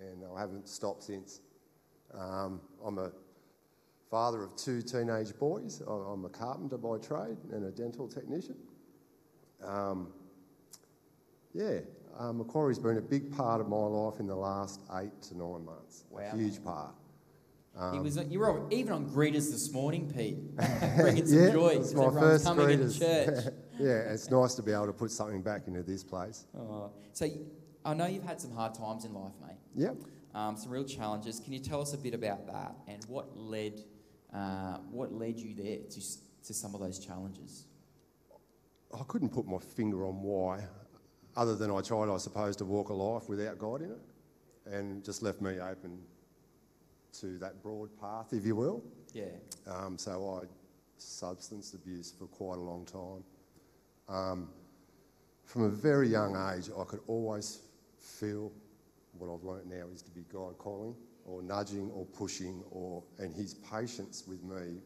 and 0.00 0.22
I 0.32 0.38
haven't 0.38 0.68
stopped 0.68 1.02
since. 1.02 1.40
Um, 2.14 2.60
I'm 2.84 2.98
a 2.98 3.10
father 4.10 4.42
of 4.42 4.56
two 4.56 4.82
teenage 4.82 5.36
boys. 5.38 5.82
I'm 5.86 6.24
a 6.24 6.28
carpenter 6.28 6.78
by 6.78 6.98
trade 6.98 7.36
and 7.52 7.64
a 7.64 7.70
dental 7.70 8.08
technician. 8.08 8.56
Um, 9.64 10.12
yeah, 11.52 11.80
uh, 12.18 12.32
Macquarie's 12.32 12.78
been 12.78 12.98
a 12.98 13.02
big 13.02 13.34
part 13.36 13.60
of 13.60 13.68
my 13.68 13.76
life 13.76 14.20
in 14.20 14.26
the 14.26 14.36
last 14.36 14.80
eight 15.00 15.22
to 15.22 15.36
nine 15.36 15.64
months. 15.64 16.04
Wow. 16.10 16.30
A 16.32 16.36
huge 16.36 16.62
part. 16.62 16.94
he 17.92 17.98
was, 17.98 18.18
you 18.28 18.40
were 18.40 18.62
even 18.70 18.92
on 18.92 19.06
greeters 19.06 19.50
this 19.50 19.72
morning, 19.72 20.10
Pete, 20.14 20.56
bringing 20.96 21.26
some 21.26 21.38
yeah, 21.38 21.50
joy 21.50 21.68
it's 21.68 21.94
my 21.94 22.10
first 22.10 22.44
coming 22.44 22.70
into 22.70 22.86
greeters. 22.86 22.98
church. 22.98 23.54
yeah, 23.78 24.12
it's 24.12 24.30
nice 24.30 24.54
to 24.54 24.62
be 24.62 24.72
able 24.72 24.86
to 24.86 24.92
put 24.92 25.10
something 25.10 25.42
back 25.42 25.66
into 25.66 25.82
this 25.82 26.04
place. 26.04 26.46
Oh, 26.56 26.90
so, 27.12 27.26
I 27.84 27.94
know 27.94 28.06
you've 28.06 28.24
had 28.24 28.40
some 28.40 28.52
hard 28.52 28.74
times 28.74 29.04
in 29.04 29.14
life, 29.14 29.32
mate. 29.40 29.56
Yep. 29.74 29.96
um, 30.34 30.56
some 30.56 30.70
real 30.70 30.84
challenges. 30.84 31.38
Can 31.40 31.52
you 31.52 31.58
tell 31.58 31.80
us 31.80 31.92
a 31.92 31.98
bit 31.98 32.14
about 32.14 32.46
that 32.46 32.74
and 32.88 33.04
what 33.06 33.36
led 33.36 33.82
uh, 34.34 34.78
what 34.90 35.12
led 35.12 35.38
you 35.38 35.54
there 35.54 35.78
to, 35.90 36.00
to 36.46 36.54
some 36.54 36.74
of 36.74 36.80
those 36.80 36.98
challenges? 36.98 37.64
I 38.94 39.02
couldn't 39.08 39.30
put 39.30 39.46
my 39.46 39.58
finger 39.58 40.06
on 40.06 40.22
why, 40.22 40.64
other 41.36 41.56
than 41.56 41.70
I 41.70 41.80
tried, 41.80 42.08
I 42.08 42.16
suppose, 42.18 42.56
to 42.56 42.64
walk 42.64 42.88
a 42.88 42.94
life 42.94 43.28
without 43.28 43.58
God 43.58 43.82
in 43.82 43.90
it, 43.90 44.00
and 44.66 45.04
just 45.04 45.22
left 45.22 45.40
me 45.40 45.58
open 45.60 45.98
to 47.20 47.38
that 47.38 47.62
broad 47.62 47.88
path, 48.00 48.32
if 48.32 48.44
you 48.44 48.56
will. 48.56 48.82
Yeah, 49.12 49.24
Um, 49.66 49.96
so 49.96 50.40
I 50.42 50.46
substance 50.98 51.74
abuse 51.74 52.12
for 52.16 52.26
quite 52.26 52.58
a 52.58 52.60
long 52.60 52.84
time. 52.84 53.24
Um, 54.14 54.48
from 55.44 55.64
a 55.64 55.68
very 55.68 56.08
young 56.08 56.36
age, 56.54 56.70
I 56.78 56.84
could 56.84 57.00
always 57.06 57.60
feel 57.98 58.52
what 59.18 59.32
I've 59.32 59.44
learnt 59.44 59.66
now 59.66 59.86
is 59.94 60.02
to 60.02 60.10
be 60.10 60.24
God 60.32 60.58
calling, 60.58 60.94
or 61.26 61.42
nudging, 61.42 61.90
or 61.90 62.06
pushing, 62.06 62.62
or 62.70 63.02
and 63.18 63.34
His 63.34 63.54
patience 63.54 64.24
with 64.26 64.42
me 64.42 64.78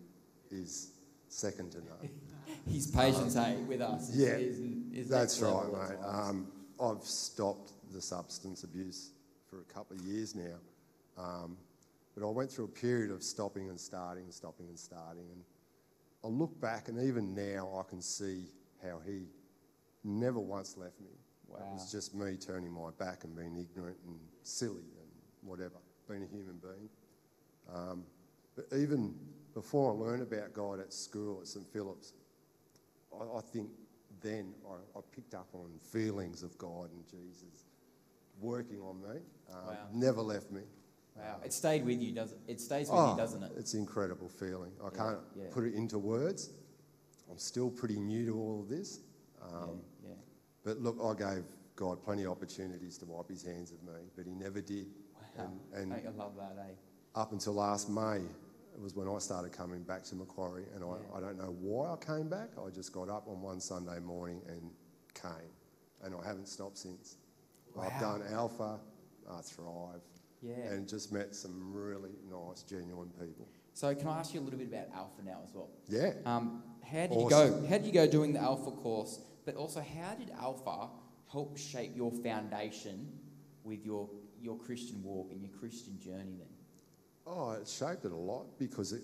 is 0.50 0.92
second 1.28 1.70
to 1.72 1.78
none. 1.78 2.10
his 2.66 2.88
patience, 2.88 3.34
hey, 3.34 3.56
with 3.68 3.80
us. 3.80 4.08
is- 4.10 4.16
Yeah, 4.16 4.28
is, 4.34 4.58
is 4.92 5.08
That's 5.08 5.40
right, 5.40 5.66
mate. 5.72 5.98
Um, 6.04 6.48
I've 6.82 7.04
stopped 7.04 7.72
the 7.92 8.00
substance 8.00 8.64
abuse 8.64 9.10
for 9.48 9.60
a 9.60 9.64
couple 9.64 9.96
of 9.96 10.02
years 10.02 10.34
now. 10.34 10.56
Um, 11.18 11.56
but 12.16 12.26
I 12.26 12.30
went 12.30 12.50
through 12.50 12.64
a 12.64 12.68
period 12.68 13.10
of 13.10 13.22
stopping 13.22 13.68
and 13.68 13.78
starting 13.78 14.24
and 14.24 14.34
stopping 14.34 14.66
and 14.68 14.78
starting. 14.78 15.26
And 15.32 15.44
I 16.24 16.28
look 16.28 16.58
back, 16.60 16.88
and 16.88 17.00
even 17.02 17.34
now 17.34 17.70
I 17.78 17.88
can 17.88 18.00
see 18.02 18.46
how 18.82 19.00
he 19.06 19.26
never 20.02 20.40
once 20.40 20.76
left 20.76 21.00
me. 21.00 21.10
It 21.52 21.72
was 21.72 21.90
just 21.90 22.14
me 22.14 22.36
turning 22.36 22.72
my 22.72 22.90
back 22.98 23.24
and 23.24 23.34
being 23.36 23.56
ignorant 23.58 23.96
and 24.06 24.16
silly 24.42 24.84
and 25.00 25.10
whatever, 25.42 25.76
being 26.10 26.22
a 26.22 26.26
human 26.26 26.56
being. 26.60 26.88
Um, 27.74 28.04
but 28.56 28.66
even 28.76 29.14
before 29.54 29.92
I 29.92 29.94
learned 29.94 30.22
about 30.22 30.52
God 30.52 30.80
at 30.80 30.92
school 30.92 31.38
at 31.40 31.46
St 31.46 31.66
Philip's, 31.72 32.12
I, 33.12 33.38
I 33.38 33.40
think 33.40 33.70
then 34.22 34.52
I, 34.68 34.98
I 34.98 35.02
picked 35.14 35.34
up 35.34 35.48
on 35.54 35.70
feelings 35.92 36.42
of 36.42 36.56
God 36.58 36.90
and 36.92 37.04
Jesus 37.06 37.64
working 38.40 38.80
on 38.80 39.00
me. 39.00 39.20
Um, 39.52 39.66
Wow. 39.66 39.76
Never 39.92 40.20
left 40.22 40.50
me. 40.50 40.62
wow, 41.16 41.36
it 41.44 41.52
stayed 41.52 41.84
with 41.84 42.00
you, 42.00 42.12
doesn't 42.12 42.38
it? 42.48 42.52
It 42.52 42.60
stays 42.60 42.88
with 42.88 42.98
Oh, 42.98 43.12
you, 43.12 43.16
doesn't 43.16 43.42
it? 43.42 43.52
It's 43.56 43.74
an 43.74 43.80
incredible 43.80 44.28
feeling. 44.28 44.72
I 44.82 44.86
Yeah, 44.92 44.96
can't 44.98 45.18
yeah. 45.36 45.44
put 45.50 45.64
it 45.64 45.74
into 45.74 45.98
words. 45.98 46.50
I'm 47.30 47.38
still 47.38 47.70
pretty 47.70 47.98
new 48.00 48.26
to 48.26 48.36
all 48.38 48.60
of 48.60 48.68
this. 48.68 49.00
Um, 49.42 49.80
yeah, 50.02 50.08
yeah. 50.10 50.14
But 50.64 50.78
look, 50.80 50.98
I 51.02 51.14
gave 51.34 51.44
God 51.76 52.02
plenty 52.02 52.24
of 52.24 52.32
opportunities 52.32 52.98
to 52.98 53.06
wipe 53.06 53.28
his 53.28 53.42
hands 53.44 53.70
of 53.72 53.82
me, 53.82 54.00
but 54.16 54.26
he 54.26 54.32
never 54.34 54.60
did. 54.60 54.86
Wow, 55.42 55.50
And, 55.74 55.92
and 55.92 56.06
I 56.06 56.10
love 56.18 56.32
that, 56.36 56.56
eh? 56.68 56.72
up 57.14 57.32
until 57.32 57.54
last 57.54 57.88
May 57.90 58.16
it 58.72 58.80
was 58.80 58.94
when 58.94 59.08
I 59.08 59.18
started 59.18 59.52
coming 59.52 59.82
back 59.82 60.04
to 60.04 60.14
Macquarie, 60.14 60.64
and 60.74 60.82
Yeah. 60.84 60.94
I, 61.14 61.18
I 61.18 61.20
don't 61.20 61.36
know 61.36 61.54
why 61.60 61.92
I 61.92 61.96
came 61.96 62.28
back. 62.28 62.50
I 62.56 62.70
just 62.70 62.92
got 62.92 63.08
up 63.08 63.26
on 63.28 63.42
one 63.42 63.60
Sunday 63.60 63.98
morning 63.98 64.40
and 64.48 64.70
came, 65.14 65.50
and 66.02 66.14
I 66.14 66.26
haven't 66.26 66.48
stopped 66.48 66.78
since. 66.78 67.16
I've 67.78 68.00
done 68.00 68.22
Alpha, 68.30 68.78
uh, 69.28 69.42
Thrive, 69.42 70.00
Yeah. 70.40 70.54
and 70.70 70.88
just 70.88 71.12
met 71.12 71.34
some 71.34 71.72
really 71.74 72.12
nice, 72.30 72.62
genuine 72.62 73.10
people. 73.18 73.46
So, 73.74 73.94
can 73.94 74.08
I 74.08 74.18
ask 74.18 74.32
you 74.34 74.40
a 74.40 74.42
little 74.42 74.58
bit 74.58 74.68
about 74.68 74.86
Alpha 74.94 75.22
now 75.24 75.40
as 75.44 75.52
well? 75.54 75.68
Yeah. 75.88 76.12
Um, 76.24 76.62
how 76.82 77.06
did 77.06 77.20
you 77.20 77.28
go? 77.30 77.66
How 77.66 77.76
did 77.78 77.86
you 77.86 77.92
go 77.92 78.06
doing 78.06 78.32
the 78.32 78.40
Alpha 78.40 78.70
course? 78.70 79.20
But 79.44 79.56
also, 79.56 79.80
how 79.80 80.14
did 80.14 80.30
Alpha 80.30 80.88
help 81.30 81.56
shape 81.58 81.92
your 81.96 82.10
foundation 82.12 83.12
with 83.64 83.84
your 83.84 84.08
your 84.40 84.56
Christian 84.56 85.02
walk 85.02 85.30
and 85.32 85.40
your 85.40 85.50
Christian 85.58 85.98
journey? 85.98 86.36
Then, 86.38 86.48
Oh, 87.26 87.52
it 87.52 87.68
shaped 87.68 88.04
it 88.04 88.12
a 88.12 88.16
lot 88.16 88.58
because, 88.58 88.92
it, 88.92 89.02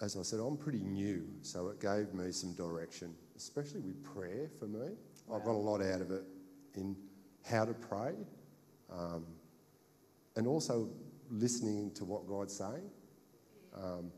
as 0.00 0.16
I 0.16 0.22
said, 0.22 0.40
I'm 0.40 0.56
pretty 0.56 0.80
new, 0.80 1.28
so 1.42 1.68
it 1.68 1.80
gave 1.80 2.12
me 2.12 2.32
some 2.32 2.54
direction, 2.54 3.14
especially 3.36 3.80
with 3.80 4.02
prayer 4.02 4.50
for 4.58 4.66
me. 4.66 4.88
I 5.32 5.38
got 5.38 5.52
a 5.52 5.52
lot 5.52 5.80
out 5.80 6.00
of 6.00 6.10
it 6.10 6.24
in 6.74 6.96
how 7.44 7.64
to 7.64 7.74
pray 7.74 8.14
um, 8.90 9.26
and 10.36 10.46
also 10.46 10.88
listening 11.30 11.90
to 11.94 12.04
what 12.04 12.26
God's 12.26 12.56
saying, 12.56 12.90
um, 13.76 14.10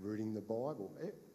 reading 0.00 0.34
the 0.34 0.40
Bible, 0.40 0.92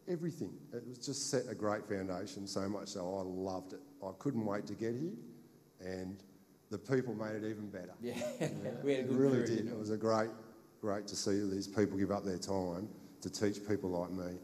everything. 0.08 0.52
It 0.72 0.86
was 0.86 0.98
just 0.98 1.30
set 1.30 1.42
a 1.50 1.54
great 1.54 1.86
foundation 1.88 2.46
so 2.46 2.68
much 2.68 2.88
so 2.88 3.00
I 3.00 3.22
loved 3.22 3.72
it. 3.72 3.80
I 4.02 4.10
couldn't 4.18 4.44
wait 4.44 4.66
to 4.66 4.74
get 4.74 4.94
here, 4.94 5.12
and 5.80 6.22
the 6.70 6.78
people 6.78 7.14
made 7.14 7.36
it 7.42 7.48
even 7.48 7.68
better. 7.68 7.92
yeah, 8.00 8.14
we 8.82 8.94
had 8.94 9.00
a 9.00 9.02
It 9.04 9.08
good 9.08 9.16
really 9.16 9.44
crew, 9.44 9.56
did. 9.56 9.66
It 9.68 9.78
was 9.78 9.90
a 9.90 9.96
great, 9.96 10.30
great 10.80 11.06
to 11.08 11.16
see 11.16 11.40
these 11.50 11.66
people 11.68 11.96
give 11.98 12.10
up 12.10 12.24
their 12.24 12.38
time 12.38 12.88
to 13.20 13.30
teach 13.30 13.66
people 13.66 13.90
like 13.90 14.10
me. 14.10 14.38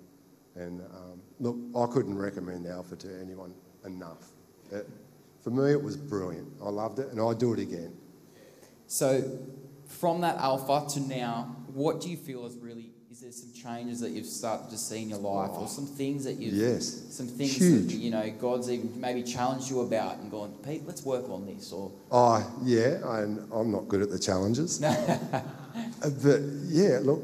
And 0.57 0.81
um, 0.81 1.21
look, 1.39 1.57
I 1.77 1.93
couldn't 1.93 2.17
recommend 2.17 2.67
Alpha 2.67 2.97
to 2.97 3.21
anyone 3.21 3.55
enough. 3.85 4.31
It, 4.73 4.89
for 5.43 5.51
me, 5.51 5.71
it 5.73 5.83
was 5.83 5.97
brilliant. 5.97 6.49
I 6.63 6.69
loved 6.69 6.99
it, 6.99 7.09
and 7.09 7.21
I'd 7.21 7.39
do 7.39 7.53
it 7.55 7.61
again. 7.61 7.93
So, 8.87 9.39
from 9.87 10.21
that 10.23 10.37
Alpha 10.37 10.87
to 10.95 11.01
now, 11.01 11.57
what 11.73 12.01
do 12.01 12.11
you 12.11 12.17
feel 12.17 12.45
is 12.47 12.57
really? 12.59 12.93
Is 13.11 13.23
there 13.23 13.33
some 13.33 13.53
changes 13.53 13.99
that 14.01 14.11
you've 14.11 14.25
started 14.25 14.71
to 14.71 14.79
see 14.79 15.03
in 15.03 15.11
your 15.11 15.19
life, 15.19 15.51
or 15.55 15.67
some 15.67 15.85
things 15.87 16.23
that 16.23 16.35
you've 16.35 16.55
Yes, 16.55 17.07
some 17.11 17.27
things 17.27 17.57
Huge. 17.57 17.87
that 17.87 17.97
you 17.97 18.13
know 18.13 18.31
God's 18.41 18.71
even 18.71 19.01
maybe 19.01 19.25
challenged 19.25 19.69
you 19.69 19.81
about 19.81 20.19
and 20.19 20.31
gone, 20.31 20.55
Pete, 20.63 20.83
let's 20.87 21.05
work 21.05 21.29
on 21.29 21.45
this, 21.45 21.73
or 21.73 21.91
Oh, 22.13 22.49
yeah, 22.63 22.99
and 23.19 23.53
I'm 23.53 23.73
not 23.73 23.89
good 23.89 24.01
at 24.01 24.11
the 24.11 24.19
challenges. 24.19 24.81
Uh, 26.03 26.09
but 26.23 26.41
yeah, 26.67 26.99
look, 27.03 27.21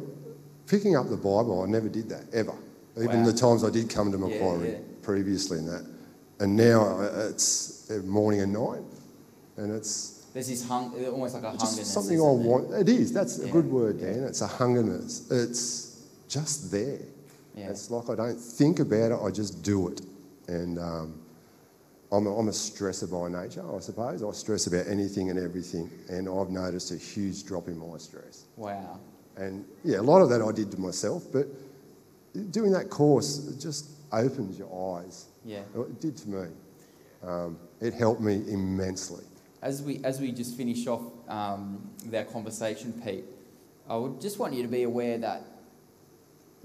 picking 0.67 0.97
up 0.97 1.09
the 1.09 1.17
Bible, 1.17 1.63
I 1.63 1.67
never 1.67 1.89
did 1.89 2.09
that 2.11 2.25
ever. 2.33 2.55
Even 2.97 3.25
Wow. 3.25 3.31
the 3.31 3.33
times 3.33 3.65
I 3.65 3.71
did 3.71 3.89
come 3.89 4.13
to 4.13 4.19
Yeah, 4.19 4.25
Macquarie 4.29 4.71
yeah. 4.73 4.79
previously 5.03 5.59
and 5.59 5.69
that. 5.69 5.85
And 6.41 6.55
now 6.57 6.83
uh, 7.01 7.29
it's 7.31 7.91
uh, 7.91 8.03
morning 8.05 8.41
and 8.43 8.53
night, 8.53 8.83
and 9.57 9.73
it's 9.73 10.16
there's 10.37 10.49
this 10.49 10.69
hung, 10.69 10.93
almost 11.07 11.35
like 11.35 11.45
a 11.45 11.57
just 11.57 11.81
hungerness. 11.81 11.85
something 11.85 12.21
I 12.21 12.25
want. 12.25 12.71
It 12.75 12.91
is. 12.91 13.11
That's 13.11 13.39
a 13.39 13.49
good 13.49 13.65
word, 13.65 13.99
yeah. 13.99 14.13
Dan. 14.13 14.25
It's 14.25 14.43
a 14.43 14.47
hungerness. 14.47 15.33
It's 15.33 16.03
just 16.29 16.71
there. 16.71 16.99
Yeah. 17.55 17.71
It's 17.71 17.91
like 17.91 18.11
I 18.11 18.17
don't 18.17 18.39
think 18.39 18.79
about 18.79 19.13
it. 19.13 19.19
I 19.19 19.31
just 19.31 19.63
do 19.63 19.89
it. 19.89 20.03
And 20.49 20.79
um, 20.79 21.23
I'm, 22.13 22.27
a, 22.27 22.39
I'm 22.39 22.49
a 22.49 22.53
stresser 22.53 23.07
by 23.07 23.31
nature, 23.31 23.65
I 23.75 23.81
suppose. 23.81 24.23
I 24.23 24.31
stress 24.33 24.67
about 24.67 24.87
anything 24.89 25.31
and 25.31 25.39
everything, 25.39 25.91
and 26.11 26.29
I've 26.29 26.51
noticed 26.51 26.93
a 26.93 26.99
huge 26.99 27.47
drop 27.47 27.69
in 27.69 27.79
my 27.79 27.97
stress. 27.97 28.45
Wow. 28.57 29.01
And 29.39 29.65
yeah, 29.85 30.01
a 30.01 30.03
lot 30.03 30.21
of 30.21 30.29
that 30.29 30.43
I 30.43 30.53
did 30.53 30.71
to 30.73 30.79
myself, 30.79 31.25
but 31.33 31.47
doing 32.51 32.73
that 32.73 32.91
course 32.91 33.49
it 33.49 33.59
just 33.59 33.89
opens 34.13 34.59
your 34.59 34.99
eyes. 35.01 35.29
Yeah. 35.47 35.63
It 35.75 35.99
did 35.99 36.15
to 36.19 36.29
me. 36.29 36.49
Um, 37.27 37.59
it 37.81 37.95
helped 37.95 38.21
me 38.21 38.43
immensely. 38.49 39.25
As 39.63 39.83
we 39.83 40.01
as 40.05 40.21
we 40.21 40.33
just 40.33 40.57
finish 40.57 40.87
off 40.87 41.03
um, 41.29 41.91
with 42.05 42.15
our 42.15 42.25
conversation, 42.25 42.93
Pete, 43.05 43.25
I 43.89 43.97
would 43.97 44.21
just 44.21 44.39
want 44.39 44.55
you 44.55 44.63
to 44.63 44.69
be 44.69 44.83
aware 44.85 45.19
that 45.19 45.43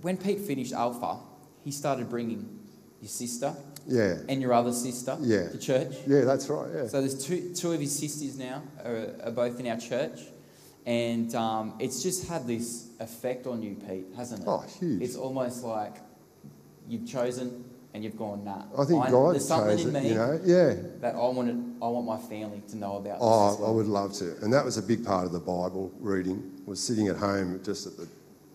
when 0.02 0.18
Pete 0.18 0.40
finished 0.40 0.74
Alpha, 0.74 1.18
he 1.64 1.72
started 1.72 2.10
bringing 2.10 2.60
your 3.02 3.10
sister 3.10 3.56
Yeah. 3.88 4.18
and 4.30 4.42
your 4.42 4.54
other 4.54 4.74
sister 4.74 5.18
Yeah. 5.22 5.50
to 5.50 5.58
church. 5.58 5.96
Yeah, 6.06 6.22
that's 6.22 6.50
right. 6.50 6.70
Yeah. 6.74 6.88
So 6.88 7.00
there's 7.02 7.26
two 7.26 7.54
two 7.56 7.72
of 7.72 7.80
his 7.80 7.98
sisters 7.98 8.38
now 8.38 8.62
are, 8.84 9.16
are 9.24 9.32
both 9.32 9.60
in 9.60 9.68
our 9.68 9.78
church, 9.78 10.20
and 10.86 11.34
um, 11.34 11.74
it's 11.80 12.04
just 12.04 12.28
had 12.28 12.46
this 12.46 12.88
effect 13.00 13.48
on 13.48 13.64
you, 13.64 13.76
Pete, 13.88 14.08
hasn't 14.18 14.42
it? 14.42 14.48
Oh, 14.48 14.64
huge. 14.80 15.02
It's 15.02 15.16
almost 15.16 15.64
like 15.64 15.96
you've 16.88 17.08
chosen 17.08 17.64
and 17.94 18.04
you've 18.04 18.18
gone 18.18 18.44
nah. 18.44 18.64
I 18.78 18.86
think 18.86 19.10
God 19.10 19.34
there's 19.34 19.48
something 19.48 19.78
chose 19.78 19.86
in 19.88 19.96
it, 19.96 20.04
me 20.04 20.10
you 20.10 20.16
know. 20.16 20.40
Yeah. 20.44 20.76
that 21.02 21.16
I 21.16 21.28
wanted. 21.28 21.76
I 21.82 21.88
want 21.88 22.06
my 22.06 22.18
family 22.18 22.62
to 22.70 22.78
know 22.78 22.98
about. 22.98 23.16
this 23.16 23.22
Oh, 23.22 23.54
as 23.54 23.62
I 23.62 23.70
would 23.70 23.88
love 23.88 24.14
to. 24.14 24.38
And 24.44 24.54
that 24.54 24.64
was 24.64 24.78
a 24.78 24.84
big 24.84 25.06
part 25.06 25.26
of 25.26 25.32
the 25.32 25.40
Bible 25.40 25.92
reading, 26.00 26.62
was 26.66 26.82
sitting 26.82 27.08
at 27.08 27.18
home 27.18 27.60
just 27.64 27.88
at 27.88 27.98
the 27.98 28.08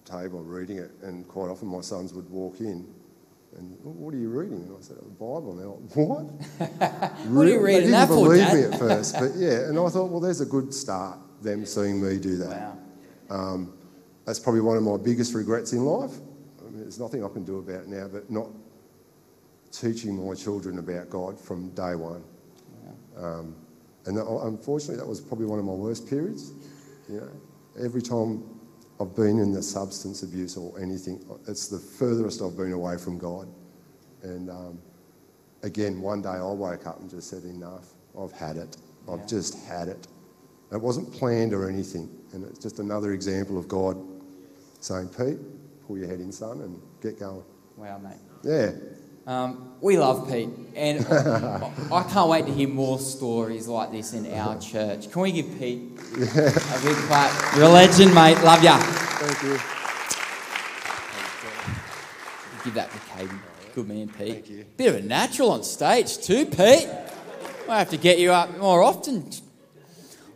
table 0.04 0.42
reading 0.42 0.78
it. 0.78 0.90
And 1.02 1.26
quite 1.28 1.48
often 1.48 1.68
my 1.68 1.80
sons 1.80 2.14
would 2.14 2.30
walk 2.30 2.60
in 2.60 2.86
and, 3.56 3.78
"Oh, 3.86 3.90
what 3.90 4.14
are 4.14 4.18
you 4.18 4.28
reading? 4.28 4.62
And 4.62 4.76
I 4.76 4.80
said, 4.80 4.98
the 4.98 5.04
Bible. 5.04 5.52
And 5.52 5.60
they're 5.60 5.66
like, 5.68 5.96
what? 5.96 7.26
What 7.28 7.46
are 7.46 7.50
you 7.50 7.60
reading 7.60 7.90
They 7.90 7.96
didn't 7.96 8.08
believe 8.08 8.46
Dad? 8.46 8.54
me 8.54 8.62
at 8.64 8.78
first. 8.78 9.14
But 9.18 9.34
yeah, 9.36 9.68
and 9.68 9.78
I 9.78 9.88
thought, 9.88 10.10
well, 10.10 10.20
there's 10.20 10.40
a 10.40 10.46
good 10.46 10.72
start, 10.74 11.18
them 11.42 11.64
seeing 11.64 12.02
me 12.02 12.18
do 12.18 12.36
that. 12.38 12.50
Wow. 12.50 12.78
Um, 13.30 13.72
that's 14.24 14.38
probably 14.38 14.60
one 14.60 14.76
of 14.76 14.82
my 14.82 14.96
biggest 14.96 15.34
regrets 15.34 15.72
in 15.72 15.84
life. 15.84 16.12
I 16.60 16.64
mean, 16.70 16.80
there's 16.80 17.00
nothing 17.00 17.24
I 17.24 17.28
can 17.28 17.44
do 17.44 17.58
about 17.58 17.82
it 17.82 17.88
now, 17.88 18.08
but 18.08 18.30
not 18.30 18.48
teaching 19.80 20.26
my 20.26 20.34
children 20.34 20.78
about 20.78 21.10
God 21.10 21.38
from 21.38 21.70
day 21.70 21.94
one. 21.94 22.22
Um, 23.16 23.56
and 24.04 24.16
that, 24.16 24.26
unfortunately, 24.26 24.96
that 24.96 25.06
was 25.06 25.20
probably 25.20 25.46
one 25.46 25.58
of 25.58 25.64
my 25.64 25.72
worst 25.72 26.08
periods. 26.08 26.52
You 27.08 27.20
know, 27.20 27.30
every 27.82 28.02
time 28.02 28.44
I've 29.00 29.14
been 29.14 29.38
in 29.38 29.52
the 29.52 29.62
substance 29.62 30.22
abuse 30.22 30.56
or 30.56 30.78
anything, 30.80 31.24
it's 31.48 31.68
the 31.68 31.78
furthest 31.78 32.42
I've 32.42 32.56
been 32.56 32.72
away 32.72 32.98
from 32.98 33.18
God. 33.18 33.48
And 34.22 34.50
um, 34.50 34.78
again, 35.62 36.00
one 36.00 36.22
day 36.22 36.28
I 36.28 36.42
woke 36.42 36.86
up 36.86 37.00
and 37.00 37.10
just 37.10 37.28
said, 37.30 37.44
enough. 37.44 37.88
I've 38.18 38.32
had 38.32 38.56
it. 38.56 38.76
I've 39.10 39.20
Yeah. 39.20 39.26
just 39.26 39.54
had 39.64 39.88
it. 39.88 40.06
It 40.72 40.80
wasn't 40.80 41.12
planned 41.12 41.52
or 41.52 41.68
anything. 41.68 42.08
And 42.32 42.44
it's 42.44 42.58
just 42.58 42.78
another 42.78 43.12
example 43.12 43.58
of 43.58 43.68
God 43.68 43.96
saying, 44.80 45.08
Pete, 45.08 45.38
pull 45.86 45.98
your 45.98 46.08
head 46.08 46.20
in, 46.20 46.32
son, 46.32 46.60
and 46.62 46.80
get 47.00 47.18
going. 47.18 47.44
Wow, 47.76 47.98
mate. 47.98 48.16
Yeah. 48.42 48.72
Um, 49.26 49.72
we 49.80 49.98
love 49.98 50.30
Pete, 50.30 50.48
and 50.76 51.04
I, 51.06 51.72
I 51.92 52.02
can't 52.04 52.28
wait 52.28 52.46
to 52.46 52.52
hear 52.52 52.68
more 52.68 53.00
stories 53.00 53.66
like 53.66 53.90
this 53.90 54.12
in 54.12 54.32
our 54.32 54.56
church. 54.60 55.10
Can 55.10 55.22
we 55.22 55.32
give 55.32 55.46
Pete 55.58 55.82
a 56.14 56.80
big 56.80 56.96
clap? 57.08 57.56
You're 57.56 57.64
a 57.64 57.68
legend, 57.68 58.14
mate. 58.14 58.40
Love 58.44 58.62
ya. 58.62 58.78
Thank 58.78 59.42
you. 59.42 59.58
Give 62.64 62.74
that 62.74 62.90
to 62.92 62.98
Caden. 62.98 63.38
Good 63.74 63.88
man, 63.88 64.08
Pete. 64.08 64.32
Thank 64.32 64.50
you. 64.50 64.64
Bit 64.76 64.94
of 64.94 65.04
a 65.04 65.06
natural 65.06 65.50
on 65.50 65.64
stage 65.64 66.18
too, 66.18 66.46
Pete. 66.46 66.88
I 67.68 67.78
have 67.80 67.90
to 67.90 67.96
get 67.96 68.20
you 68.20 68.30
up 68.32 68.56
more 68.58 68.82
often. 68.82 69.28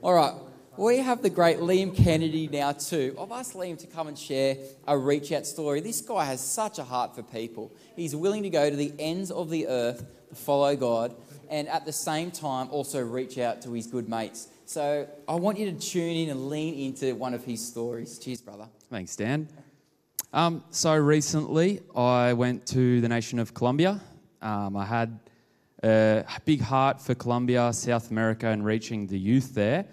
All 0.02 0.14
right. 0.14 0.34
We 0.80 0.96
have 1.00 1.20
the 1.20 1.28
great 1.28 1.58
Liam 1.58 1.94
Kennedy 1.94 2.48
now 2.48 2.72
too. 2.72 3.14
I've 3.20 3.30
asked 3.32 3.52
Liam 3.52 3.76
to 3.80 3.86
come 3.86 4.08
and 4.08 4.18
share 4.18 4.56
a 4.88 4.96
reach 4.96 5.30
out 5.30 5.44
story. 5.44 5.82
This 5.82 6.00
guy 6.00 6.24
has 6.24 6.40
such 6.40 6.78
a 6.78 6.84
heart 6.84 7.14
for 7.14 7.22
people. 7.22 7.70
He's 7.96 8.16
willing 8.16 8.44
to 8.44 8.48
go 8.48 8.70
to 8.70 8.74
the 8.74 8.90
ends 8.98 9.30
of 9.30 9.50
the 9.50 9.68
earth 9.68 10.02
to 10.30 10.34
follow 10.34 10.74
God 10.76 11.14
and 11.50 11.68
at 11.68 11.84
the 11.84 11.92
same 11.92 12.30
time 12.30 12.68
also 12.70 12.98
reach 13.02 13.36
out 13.36 13.60
to 13.60 13.72
his 13.74 13.88
good 13.88 14.08
mates. 14.08 14.48
So 14.64 15.06
I 15.28 15.34
want 15.34 15.58
you 15.58 15.70
to 15.70 15.78
tune 15.78 16.16
in 16.16 16.30
and 16.30 16.48
lean 16.48 16.72
into 16.72 17.14
one 17.14 17.34
of 17.34 17.44
his 17.44 17.62
stories. 17.62 18.18
Cheers, 18.18 18.40
brother. 18.40 18.66
Thanks, 18.88 19.14
Dan. 19.16 19.48
Um, 20.32 20.64
so 20.70 20.96
recently, 20.96 21.82
I 21.94 22.32
went 22.32 22.64
to 22.68 23.02
the 23.02 23.08
nation 23.10 23.38
of 23.38 23.52
Colombia. 23.52 24.00
Um, 24.40 24.78
I 24.78 24.86
had 24.86 25.20
a 25.82 26.24
big 26.46 26.62
heart 26.62 27.02
for 27.02 27.14
Colombia, 27.14 27.70
South 27.74 28.10
America, 28.10 28.48
and 28.48 28.64
reaching 28.64 29.08
the 29.08 29.18
youth 29.18 29.54
there. 29.54 29.84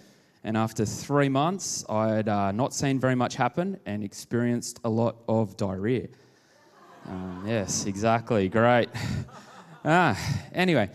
And 0.48 0.56
after 0.56 0.86
three 0.86 1.28
months, 1.28 1.84
I 1.90 2.08
had 2.08 2.30
uh, 2.30 2.54
not 2.54 2.74
seen 2.74 3.02
very 3.02 3.16
much 3.16 3.36
happen 3.36 3.78
and 3.86 4.02
experienced 4.02 4.80
a 4.86 4.90
lot 4.90 5.18
of 5.28 5.58
diarrhea. 5.58 6.08
Um, 7.06 7.44
yes, 7.46 7.86
exactly. 7.86 8.48
Great. 8.48 8.88
ah, 9.84 10.18
anyway, 10.54 10.90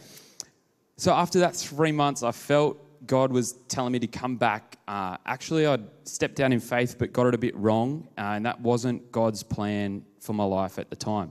so 0.97 1.13
after 1.13 1.41
that 1.41 1.55
three 1.55 1.93
months, 1.93 2.23
I 2.23 2.33
felt 2.33 3.07
God 3.07 3.31
was 3.31 3.53
telling 3.69 3.93
me 3.93 3.99
to 3.99 4.07
come 4.07 4.37
back. 4.37 4.79
Uh, 4.89 5.19
actually, 5.27 5.67
I'd 5.67 5.85
stepped 6.05 6.37
down 6.37 6.55
in 6.55 6.61
faith, 6.61 6.97
but 6.99 7.13
got 7.13 7.27
it 7.27 7.35
a 7.35 7.39
bit 7.39 7.55
wrong, 7.55 8.09
uh, 8.17 8.33
and 8.37 8.47
that 8.47 8.59
wasn't 8.59 9.13
God's 9.13 9.43
plan 9.43 10.03
for 10.19 10.33
my 10.33 10.45
life 10.45 10.79
at 10.79 10.89
the 10.89 10.97
time. 10.97 11.31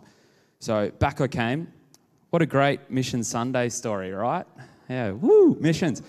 So 0.59 0.91
back 0.99 1.21
I 1.21 1.27
came. 1.27 1.73
What 2.29 2.43
a 2.43 2.45
great 2.45 2.87
Mission 2.87 3.23
Sunday 3.23 3.69
story, 3.69 4.11
right? 4.11 4.45
Yeah, 4.87 5.09
woo, 5.09 5.57
missions. 5.59 6.03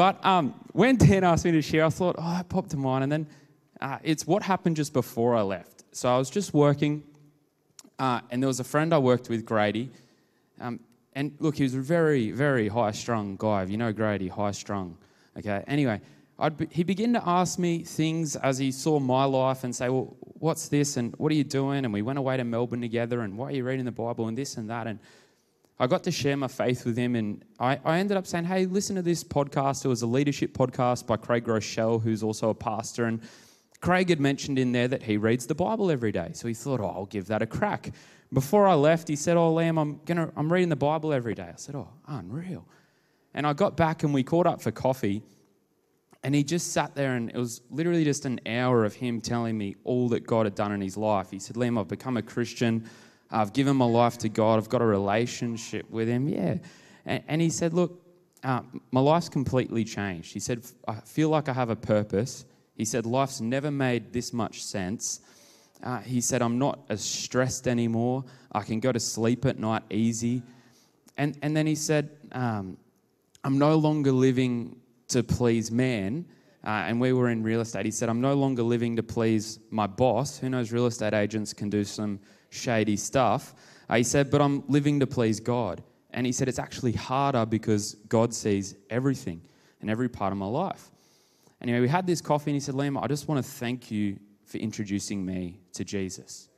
But 0.00 0.24
um, 0.24 0.54
when 0.72 0.96
Dan 0.96 1.24
asked 1.24 1.44
me 1.44 1.50
to 1.50 1.60
share, 1.60 1.84
I 1.84 1.90
thought, 1.90 2.16
oh, 2.16 2.40
it 2.40 2.48
popped 2.48 2.70
to 2.70 2.78
mind, 2.78 3.02
and 3.02 3.12
then 3.12 3.26
uh, 3.82 3.98
it's 4.02 4.26
what 4.26 4.42
happened 4.42 4.76
just 4.76 4.94
before 4.94 5.36
I 5.36 5.42
left. 5.42 5.84
So 5.92 6.08
I 6.08 6.16
was 6.16 6.30
just 6.30 6.54
working, 6.54 7.02
uh, 7.98 8.22
and 8.30 8.42
there 8.42 8.48
was 8.48 8.60
a 8.60 8.64
friend 8.64 8.94
I 8.94 8.98
worked 8.98 9.28
with, 9.28 9.44
Grady. 9.44 9.90
Um, 10.58 10.80
and 11.14 11.36
look, 11.38 11.56
he 11.56 11.64
was 11.64 11.74
a 11.74 11.80
very, 11.82 12.30
very 12.30 12.66
high 12.68 12.92
strung 12.92 13.36
guy. 13.36 13.62
If 13.62 13.68
you 13.68 13.76
know 13.76 13.92
Grady, 13.92 14.28
high 14.28 14.52
strung. 14.52 14.96
Okay, 15.36 15.62
anyway, 15.66 16.00
be, 16.56 16.66
he 16.70 16.82
began 16.82 17.12
to 17.12 17.28
ask 17.28 17.58
me 17.58 17.84
things 17.84 18.36
as 18.36 18.56
he 18.56 18.72
saw 18.72 18.98
my 18.98 19.24
life 19.24 19.64
and 19.64 19.76
say, 19.76 19.90
Well, 19.90 20.16
what's 20.20 20.68
this? 20.70 20.96
And 20.96 21.14
what 21.18 21.30
are 21.30 21.34
you 21.34 21.44
doing? 21.44 21.84
And 21.84 21.92
we 21.92 22.00
went 22.00 22.18
away 22.18 22.38
to 22.38 22.44
Melbourne 22.44 22.80
together. 22.80 23.20
And 23.20 23.36
why 23.36 23.48
are 23.48 23.52
you 23.52 23.64
reading 23.64 23.84
the 23.84 23.92
Bible? 23.92 24.28
And 24.28 24.38
this 24.38 24.56
and 24.56 24.70
that. 24.70 24.86
And 24.86 24.98
I 25.80 25.86
got 25.86 26.04
to 26.04 26.10
share 26.10 26.36
my 26.36 26.46
faith 26.46 26.84
with 26.84 26.94
him. 26.94 27.16
And 27.16 27.42
I, 27.58 27.80
I 27.86 27.98
ended 28.00 28.18
up 28.18 28.26
saying, 28.26 28.44
Hey, 28.44 28.66
listen 28.66 28.96
to 28.96 29.02
this 29.02 29.24
podcast. 29.24 29.82
It 29.86 29.88
was 29.88 30.02
a 30.02 30.06
leadership 30.06 30.52
podcast 30.52 31.06
by 31.06 31.16
Craig 31.16 31.44
Groeschel, 31.46 32.02
who's 32.02 32.22
also 32.22 32.50
a 32.50 32.54
pastor. 32.54 33.06
And 33.06 33.22
Craig 33.80 34.10
had 34.10 34.20
mentioned 34.20 34.58
in 34.58 34.72
there 34.72 34.88
that 34.88 35.02
he 35.02 35.16
reads 35.16 35.46
the 35.46 35.54
Bible 35.54 35.90
every 35.90 36.12
day. 36.12 36.32
So 36.34 36.48
he 36.48 36.54
thought, 36.54 36.80
Oh, 36.80 36.92
I'll 36.94 37.06
give 37.06 37.28
that 37.28 37.40
a 37.40 37.46
crack. 37.46 37.92
Before 38.30 38.68
I 38.68 38.74
left, 38.74 39.08
he 39.08 39.16
said, 39.16 39.38
Oh, 39.38 39.54
Liam, 39.54 39.80
I'm, 39.80 40.02
gonna, 40.04 40.30
I'm 40.36 40.52
reading 40.52 40.68
the 40.68 40.76
Bible 40.76 41.14
every 41.14 41.34
day. 41.34 41.48
I 41.48 41.56
said, 41.56 41.74
Oh, 41.74 41.88
unreal. 42.06 42.66
And 43.32 43.46
I 43.46 43.54
got 43.54 43.78
back 43.78 44.02
and 44.02 44.12
we 44.12 44.22
caught 44.22 44.46
up 44.46 44.60
for 44.60 44.70
coffee. 44.70 45.22
And 46.22 46.34
he 46.34 46.44
just 46.44 46.74
sat 46.74 46.94
there, 46.94 47.14
and 47.14 47.30
it 47.30 47.36
was 47.36 47.62
literally 47.70 48.04
just 48.04 48.26
an 48.26 48.40
hour 48.44 48.84
of 48.84 48.92
him 48.92 49.22
telling 49.22 49.56
me 49.56 49.76
all 49.84 50.10
that 50.10 50.26
God 50.26 50.44
had 50.44 50.54
done 50.54 50.70
in 50.70 50.82
his 50.82 50.98
life. 50.98 51.30
He 51.30 51.38
said, 51.38 51.56
Liam, 51.56 51.80
I've 51.80 51.88
become 51.88 52.18
a 52.18 52.22
Christian. 52.22 52.84
I've 53.30 53.52
given 53.52 53.76
my 53.76 53.84
life 53.84 54.18
to 54.18 54.28
God. 54.28 54.58
I've 54.58 54.68
got 54.68 54.82
a 54.82 54.86
relationship 54.86 55.88
with 55.90 56.08
him. 56.08 56.28
Yeah. 56.28 56.58
And, 57.06 57.22
and 57.28 57.40
he 57.40 57.50
said, 57.50 57.74
Look, 57.74 58.00
uh, 58.42 58.62
my 58.90 59.00
life's 59.00 59.28
completely 59.28 59.84
changed. 59.84 60.32
He 60.32 60.40
said, 60.40 60.64
I 60.88 60.94
feel 60.94 61.28
like 61.28 61.48
I 61.48 61.52
have 61.52 61.70
a 61.70 61.76
purpose. 61.76 62.44
He 62.76 62.84
said, 62.84 63.06
Life's 63.06 63.40
never 63.40 63.70
made 63.70 64.12
this 64.12 64.32
much 64.32 64.64
sense. 64.64 65.20
Uh, 65.82 65.98
he 66.00 66.20
said, 66.20 66.42
I'm 66.42 66.58
not 66.58 66.80
as 66.88 67.02
stressed 67.02 67.66
anymore. 67.66 68.24
I 68.52 68.62
can 68.62 68.80
go 68.80 68.92
to 68.92 69.00
sleep 69.00 69.46
at 69.46 69.58
night 69.58 69.82
easy. 69.90 70.42
And, 71.16 71.38
and 71.42 71.56
then 71.56 71.66
he 71.66 71.74
said, 71.74 72.10
um, 72.32 72.76
I'm 73.44 73.58
no 73.58 73.76
longer 73.76 74.12
living 74.12 74.76
to 75.08 75.22
please 75.22 75.70
man. 75.70 76.26
Uh, 76.62 76.84
and 76.86 77.00
we 77.00 77.12
were 77.12 77.30
in 77.30 77.42
real 77.42 77.62
estate. 77.62 77.86
He 77.86 77.90
said, 77.90 78.10
I'm 78.10 78.20
no 78.20 78.34
longer 78.34 78.62
living 78.62 78.96
to 78.96 79.02
please 79.02 79.58
my 79.70 79.86
boss. 79.86 80.38
Who 80.38 80.50
knows, 80.50 80.72
real 80.72 80.86
estate 80.86 81.14
agents 81.14 81.54
can 81.54 81.70
do 81.70 81.84
some 81.84 82.20
shady 82.50 82.96
stuff. 82.96 83.54
Uh, 83.88 83.96
he 83.96 84.02
said, 84.02 84.30
but 84.30 84.40
I'm 84.40 84.62
living 84.68 85.00
to 85.00 85.06
please 85.06 85.40
God. 85.40 85.82
And 86.10 86.26
he 86.26 86.32
said, 86.32 86.48
it's 86.48 86.58
actually 86.58 86.92
harder 86.92 87.46
because 87.46 87.94
God 88.08 88.34
sees 88.34 88.74
everything 88.90 89.42
and 89.80 89.88
every 89.88 90.08
part 90.08 90.32
of 90.32 90.38
my 90.38 90.46
life. 90.46 90.90
Anyway, 91.62 91.80
we 91.80 91.88
had 91.88 92.06
this 92.06 92.20
coffee 92.20 92.50
and 92.50 92.56
he 92.56 92.60
said, 92.60 92.74
Liam, 92.74 93.02
I 93.02 93.06
just 93.06 93.28
want 93.28 93.44
to 93.44 93.50
thank 93.50 93.90
you 93.90 94.18
for 94.44 94.58
introducing 94.58 95.24
me 95.24 95.60
to 95.74 95.84
Jesus. 95.84 96.48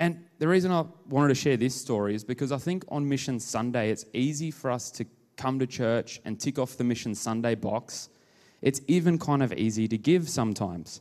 And 0.00 0.24
the 0.38 0.48
reason 0.48 0.72
I 0.72 0.84
wanted 1.08 1.28
to 1.28 1.34
share 1.34 1.56
this 1.56 1.74
story 1.74 2.14
is 2.14 2.24
because 2.24 2.50
I 2.50 2.58
think 2.58 2.84
on 2.88 3.08
Mission 3.08 3.38
Sunday, 3.38 3.90
it's 3.90 4.04
easy 4.12 4.50
for 4.50 4.70
us 4.70 4.90
to 4.92 5.06
come 5.36 5.58
to 5.58 5.66
church 5.66 6.20
and 6.24 6.38
tick 6.38 6.58
off 6.58 6.76
the 6.76 6.84
Mission 6.84 7.14
Sunday 7.14 7.54
box. 7.54 8.08
It's 8.60 8.80
even 8.88 9.18
kind 9.18 9.42
of 9.42 9.52
easy 9.52 9.86
to 9.88 9.98
give 9.98 10.28
sometimes. 10.28 11.00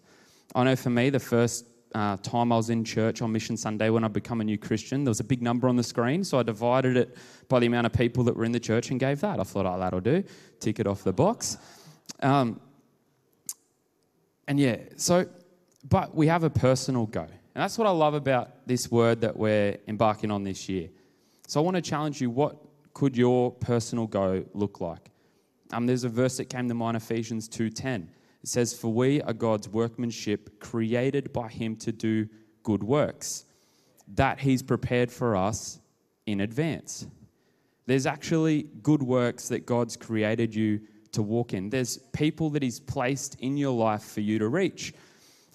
I 0.53 0.63
know 0.63 0.75
for 0.75 0.89
me, 0.89 1.09
the 1.09 1.19
first 1.19 1.65
uh, 1.93 2.17
time 2.17 2.51
I 2.51 2.57
was 2.57 2.69
in 2.69 2.83
church 2.83 3.21
on 3.21 3.31
Mission 3.31 3.55
Sunday 3.55 3.89
when 3.89 4.03
I 4.03 4.07
become 4.07 4.41
a 4.41 4.43
new 4.43 4.57
Christian, 4.57 5.03
there 5.03 5.11
was 5.11 5.19
a 5.19 5.23
big 5.23 5.41
number 5.41 5.67
on 5.67 5.75
the 5.75 5.83
screen, 5.83 6.23
so 6.23 6.39
I 6.39 6.43
divided 6.43 6.97
it 6.97 7.17
by 7.49 7.59
the 7.59 7.67
amount 7.67 7.85
of 7.85 7.93
people 7.93 8.23
that 8.23 8.35
were 8.35 8.45
in 8.45 8.51
the 8.51 8.59
church 8.59 8.89
and 8.91 8.99
gave 8.99 9.21
that. 9.21 9.39
I 9.39 9.43
thought, 9.43 9.65
oh, 9.65 9.79
that'll 9.79 10.01
do. 10.01 10.23
Tick 10.59 10.79
it 10.79 10.87
off 10.87 11.03
the 11.03 11.13
box. 11.13 11.57
Um, 12.21 12.59
and 14.47 14.59
yeah, 14.59 14.77
so, 14.97 15.27
but 15.87 16.15
we 16.15 16.27
have 16.27 16.43
a 16.43 16.49
personal 16.49 17.05
go. 17.05 17.21
And 17.21 17.61
that's 17.61 17.77
what 17.77 17.87
I 17.87 17.91
love 17.91 18.15
about 18.15 18.65
this 18.67 18.89
word 18.89 19.21
that 19.21 19.37
we're 19.37 19.77
embarking 19.87 20.31
on 20.31 20.43
this 20.43 20.67
year. 20.67 20.89
So 21.47 21.61
I 21.61 21.63
want 21.63 21.75
to 21.75 21.81
challenge 21.81 22.19
you 22.19 22.29
what 22.29 22.57
could 22.93 23.15
your 23.15 23.51
personal 23.51 24.07
go 24.07 24.43
look 24.53 24.81
like? 24.81 25.11
Um, 25.71 25.85
there's 25.85 26.03
a 26.03 26.09
verse 26.09 26.37
that 26.37 26.45
came 26.45 26.67
to 26.67 26.73
mind, 26.73 26.97
Ephesians 26.97 27.47
2.10. 27.49 28.07
It 28.43 28.49
says, 28.49 28.73
For 28.73 28.91
we 28.93 29.21
are 29.21 29.33
God's 29.33 29.69
workmanship, 29.69 30.59
created 30.59 31.31
by 31.31 31.47
him 31.47 31.75
to 31.77 31.91
do 31.91 32.27
good 32.61 32.83
works, 32.83 33.45
that 34.15 34.39
he's 34.39 34.61
prepared 34.61 35.11
for 35.11 35.35
us 35.35 35.79
in 36.25 36.41
advance. 36.41 37.07
There's 37.85 38.05
actually 38.05 38.67
good 38.81 39.01
works 39.01 39.49
that 39.49 39.65
God's 39.65 39.97
created 39.97 40.53
you 40.53 40.81
to 41.13 41.21
walk 41.21 41.53
in. 41.53 41.69
There's 41.69 41.97
people 41.97 42.49
that 42.51 42.63
he's 42.63 42.79
placed 42.79 43.35
in 43.39 43.57
your 43.57 43.73
life 43.73 44.03
for 44.03 44.21
you 44.21 44.39
to 44.39 44.47
reach. 44.47 44.93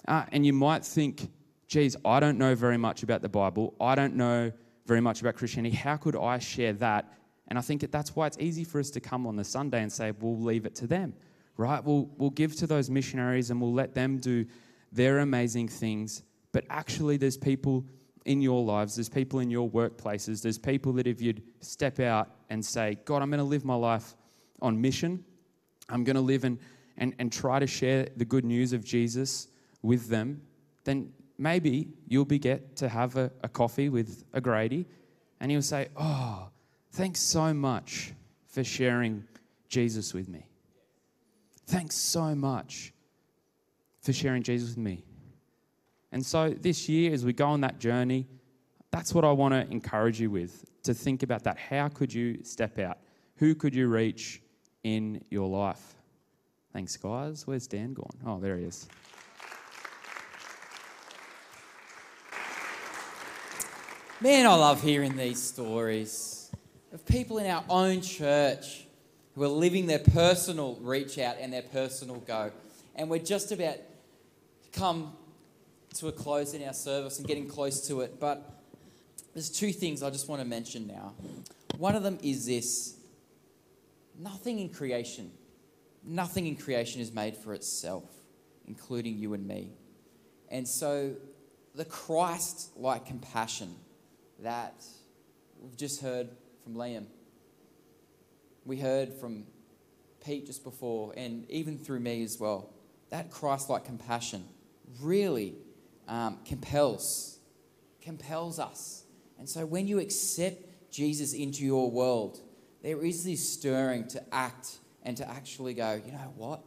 Uh, 0.07 0.25
and 0.31 0.45
you 0.45 0.53
might 0.53 0.85
think, 0.85 1.29
geez, 1.67 1.95
I 2.05 2.19
don't 2.19 2.37
know 2.37 2.55
very 2.55 2.77
much 2.77 3.03
about 3.03 3.21
the 3.21 3.29
Bible. 3.29 3.75
I 3.79 3.95
don't 3.95 4.15
know 4.15 4.51
very 4.85 5.01
much 5.01 5.21
about 5.21 5.35
Christianity. 5.35 5.75
How 5.75 5.97
could 5.97 6.15
I 6.15 6.39
share 6.39 6.73
that? 6.73 7.13
And 7.47 7.57
I 7.57 7.61
think 7.61 7.81
that 7.81 7.91
that's 7.91 8.15
why 8.15 8.27
it's 8.27 8.37
easy 8.39 8.63
for 8.63 8.79
us 8.79 8.89
to 8.91 8.99
come 8.99 9.27
on 9.27 9.35
the 9.35 9.43
Sunday 9.43 9.81
and 9.81 9.91
say, 9.91 10.11
we'll 10.11 10.39
leave 10.39 10.65
it 10.65 10.75
to 10.75 10.87
them, 10.87 11.13
right? 11.59 11.83
We'll, 11.83 12.09
we'll 12.17 12.29
give 12.29 12.55
to 12.55 12.67
those 12.67 12.89
missionaries 12.89 13.51
and 13.51 13.59
we'll 13.59 13.73
let 13.73 13.93
them 13.93 14.17
do 14.17 14.45
their 14.93 15.19
amazing 15.19 15.67
things. 15.67 16.23
But 16.53 16.63
actually, 16.69 17.17
there's 17.17 17.37
people 17.37 17.85
in 18.25 18.41
your 18.41 18.63
lives, 18.63 18.95
there's 18.95 19.09
people 19.09 19.41
in 19.41 19.51
your 19.51 19.69
workplaces, 19.69 20.41
there's 20.41 20.57
people 20.57 20.93
that 20.93 21.05
if 21.05 21.21
you'd 21.21 21.43
step 21.59 21.99
out 21.99 22.29
and 22.49 22.65
say, 22.65 22.97
God, 23.03 23.21
I'm 23.21 23.29
going 23.29 23.39
to 23.39 23.43
live 23.43 23.65
my 23.65 23.75
life 23.75 24.15
on 24.61 24.79
mission, 24.79 25.23
I'm 25.89 26.05
going 26.05 26.15
to 26.15 26.21
live 26.21 26.45
and, 26.45 26.59
and, 26.97 27.13
and 27.19 27.31
try 27.31 27.59
to 27.59 27.67
share 27.67 28.07
the 28.15 28.25
good 28.25 28.45
news 28.45 28.71
of 28.71 28.83
Jesus 28.83 29.49
with 29.81 30.07
them, 30.07 30.41
then 30.85 31.11
maybe 31.37 31.89
you'll 32.07 32.23
be 32.23 32.39
get 32.39 32.77
to 32.77 32.87
have 32.87 33.17
a, 33.17 33.31
a 33.43 33.49
coffee 33.49 33.89
with 33.89 34.23
a 34.31 34.39
Grady 34.39 34.85
and 35.41 35.51
he'll 35.51 35.61
say, 35.61 35.89
Oh, 35.97 36.49
thanks 36.91 37.19
so 37.19 37.53
much 37.53 38.13
for 38.47 38.63
sharing 38.63 39.25
Jesus 39.67 40.13
with 40.13 40.29
me. 40.29 40.48
Thanks 41.69 41.95
so 41.95 42.33
much 42.33 42.93
for 44.01 44.11
sharing 44.11 44.41
Jesus 44.41 44.69
with 44.69 44.79
me. 44.79 45.03
And 46.11 46.25
so 46.25 46.49
this 46.49 46.89
year, 46.89 47.13
as 47.13 47.23
we 47.23 47.31
go 47.31 47.45
on 47.45 47.61
that 47.61 47.77
journey, 47.77 48.25
that's 48.89 49.13
what 49.13 49.23
I 49.23 49.31
want 49.31 49.53
to 49.53 49.71
encourage 49.71 50.19
you 50.19 50.31
with 50.31 50.65
to 50.81 50.95
think 50.95 51.21
about 51.21 51.43
that. 51.43 51.59
How 51.59 51.87
could 51.87 52.11
you 52.11 52.43
step 52.43 52.79
out? 52.79 52.97
Who 53.35 53.53
could 53.53 53.75
you 53.75 53.87
reach 53.87 54.41
in 54.83 55.23
your 55.29 55.47
life? 55.47 55.93
Thanks, 56.73 56.97
guys. 56.97 57.45
Where's 57.45 57.67
Dan 57.67 57.93
gone? 57.93 58.17
Oh, 58.25 58.39
there 58.39 58.57
he 58.57 58.63
is. 58.63 58.87
Man, 64.21 64.47
I 64.47 64.55
love 64.55 64.81
hearing 64.81 65.15
these 65.15 65.39
stories 65.39 66.51
of 66.91 67.05
people 67.05 67.37
in 67.37 67.45
our 67.45 67.63
own 67.69 68.01
church 68.01 68.87
who 69.39 69.45
are 69.45 69.47
living 69.47 69.85
their 69.85 69.99
personal 69.99 70.75
reach 70.81 71.17
out 71.17 71.37
and 71.39 71.53
their 71.53 71.61
personal 71.61 72.17
go. 72.17 72.51
And 72.93 73.09
we're 73.09 73.19
just 73.19 73.53
about 73.53 73.75
to 73.75 74.77
come 74.77 75.13
to 75.95 76.09
a 76.09 76.11
close 76.11 76.53
in 76.53 76.61
our 76.67 76.73
service 76.73 77.19
and 77.19 77.25
getting 77.25 77.47
close 77.47 77.87
to 77.87 78.01
it. 78.01 78.19
But 78.19 78.61
there's 79.33 79.49
two 79.49 79.71
things 79.71 80.03
I 80.03 80.09
just 80.09 80.27
want 80.27 80.41
to 80.41 80.47
mention 80.47 80.87
now. 80.87 81.13
One 81.77 81.95
of 81.95 82.03
them 82.03 82.19
is 82.21 82.47
this 82.47 82.97
nothing 84.19 84.59
in 84.59 84.67
creation, 84.67 85.31
nothing 86.03 86.45
in 86.45 86.57
creation 86.57 86.99
is 86.99 87.13
made 87.13 87.37
for 87.37 87.53
itself, 87.53 88.03
including 88.67 89.17
you 89.17 89.33
and 89.33 89.47
me. 89.47 89.71
And 90.49 90.67
so 90.67 91.15
the 91.75 91.85
Christ 91.85 92.71
like 92.75 93.05
compassion 93.05 93.73
that 94.39 94.83
we've 95.61 95.77
just 95.77 96.01
heard 96.01 96.27
from 96.61 96.75
Liam. 96.75 97.05
We 98.65 98.77
heard 98.77 99.13
from 99.13 99.45
Pete 100.23 100.45
just 100.45 100.63
before, 100.63 101.13
and 101.15 101.49
even 101.49 101.77
through 101.77 101.99
me 101.99 102.23
as 102.23 102.39
well. 102.39 102.69
That 103.09 103.31
Christ 103.31 103.69
like 103.69 103.85
compassion 103.85 104.45
really 105.01 105.55
um, 106.07 106.39
compels, 106.45 107.39
compels 108.01 108.59
us. 108.59 109.03
And 109.37 109.47
so 109.47 109.65
when 109.65 109.87
you 109.87 109.99
accept 109.99 110.91
Jesus 110.91 111.33
into 111.33 111.63
your 111.63 111.89
world, 111.89 112.39
there 112.83 113.03
is 113.03 113.23
this 113.23 113.47
stirring 113.47 114.07
to 114.09 114.23
act 114.33 114.79
and 115.03 115.15
to 115.17 115.29
actually 115.29 115.73
go, 115.73 116.01
you 116.05 116.11
know 116.11 116.33
what? 116.35 116.61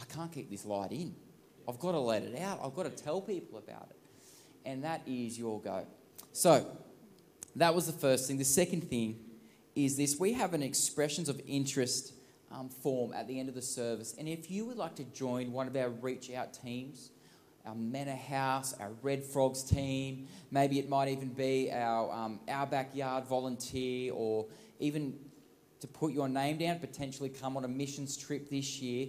I 0.00 0.04
can't 0.04 0.32
keep 0.32 0.50
this 0.50 0.64
light 0.64 0.92
in. 0.92 1.14
I've 1.68 1.78
got 1.78 1.92
to 1.92 1.98
let 1.98 2.22
it 2.22 2.38
out. 2.40 2.60
I've 2.62 2.74
got 2.74 2.84
to 2.84 3.02
tell 3.04 3.20
people 3.20 3.58
about 3.58 3.88
it. 3.90 3.96
And 4.64 4.84
that 4.84 5.02
is 5.06 5.38
your 5.38 5.60
go. 5.60 5.86
So, 6.32 6.66
that 7.56 7.74
was 7.74 7.86
the 7.86 7.92
first 7.92 8.28
thing. 8.28 8.36
The 8.36 8.44
second 8.44 8.82
thing 8.88 9.18
is 9.76 9.96
this 9.96 10.18
we 10.18 10.32
have 10.32 10.54
an 10.54 10.62
expressions 10.62 11.28
of 11.28 11.40
interest 11.46 12.14
um, 12.50 12.68
form 12.68 13.12
at 13.12 13.28
the 13.28 13.38
end 13.38 13.48
of 13.48 13.54
the 13.54 13.62
service. 13.62 14.14
And 14.18 14.28
if 14.28 14.50
you 14.50 14.64
would 14.64 14.76
like 14.76 14.96
to 14.96 15.04
join 15.04 15.52
one 15.52 15.66
of 15.66 15.76
our 15.76 15.90
reach 15.90 16.30
out 16.32 16.54
teams, 16.54 17.10
our 17.66 17.74
Manor 17.74 18.16
House, 18.16 18.74
our 18.80 18.90
Red 19.02 19.22
Frogs 19.22 19.62
team, 19.62 20.28
maybe 20.50 20.78
it 20.78 20.88
might 20.88 21.08
even 21.08 21.28
be 21.28 21.70
our, 21.72 22.10
um, 22.12 22.40
our 22.48 22.66
backyard 22.66 23.26
volunteer, 23.26 24.12
or 24.14 24.46
even 24.78 25.18
to 25.80 25.86
put 25.86 26.12
your 26.12 26.28
name 26.28 26.56
down, 26.58 26.78
potentially 26.78 27.28
come 27.28 27.56
on 27.56 27.64
a 27.64 27.68
missions 27.68 28.16
trip 28.16 28.48
this 28.48 28.80
year. 28.80 29.08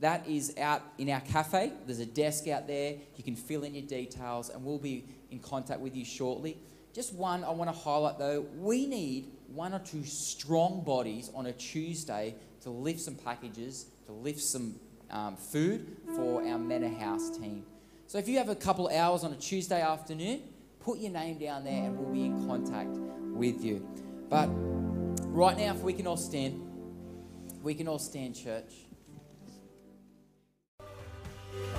That 0.00 0.26
is 0.28 0.56
out 0.58 0.82
in 0.98 1.08
our 1.10 1.20
cafe. 1.20 1.72
There's 1.86 2.00
a 2.00 2.06
desk 2.06 2.48
out 2.48 2.66
there. 2.66 2.96
You 3.16 3.22
can 3.22 3.36
fill 3.36 3.62
in 3.62 3.74
your 3.74 3.86
details, 3.86 4.50
and 4.50 4.64
we'll 4.64 4.78
be 4.78 5.04
in 5.30 5.38
contact 5.38 5.80
with 5.80 5.94
you 5.94 6.04
shortly. 6.04 6.58
Just 6.92 7.14
one 7.14 7.44
I 7.44 7.50
want 7.50 7.72
to 7.72 7.78
highlight 7.78 8.18
though 8.18 8.44
we 8.58 8.86
need 8.86 9.30
one 9.54 9.74
or 9.74 9.78
two 9.80 10.04
strong 10.04 10.82
bodies 10.84 11.30
on 11.34 11.46
a 11.46 11.52
Tuesday 11.52 12.34
to 12.62 12.70
lift 12.70 13.00
some 13.00 13.14
packages, 13.14 13.86
to 14.06 14.12
lift 14.12 14.40
some 14.40 14.76
um, 15.10 15.36
food 15.36 15.96
for 16.16 16.46
our 16.46 16.58
Manor 16.58 16.88
House 16.88 17.36
team. 17.36 17.64
So 18.06 18.18
if 18.18 18.28
you 18.28 18.38
have 18.38 18.48
a 18.48 18.54
couple 18.54 18.88
hours 18.88 19.24
on 19.24 19.32
a 19.32 19.36
Tuesday 19.36 19.80
afternoon, 19.80 20.42
put 20.80 20.98
your 20.98 21.12
name 21.12 21.38
down 21.38 21.64
there 21.64 21.84
and 21.84 21.98
we'll 21.98 22.12
be 22.12 22.26
in 22.26 22.46
contact 22.46 22.94
with 22.94 23.64
you. 23.64 23.86
But 24.28 24.48
right 25.28 25.56
now, 25.56 25.74
if 25.74 25.80
we 25.80 25.92
can 25.92 26.06
all 26.06 26.16
stand, 26.16 26.60
we 27.62 27.74
can 27.74 27.88
all 27.88 27.98
stand, 27.98 28.34
church. 28.34 28.72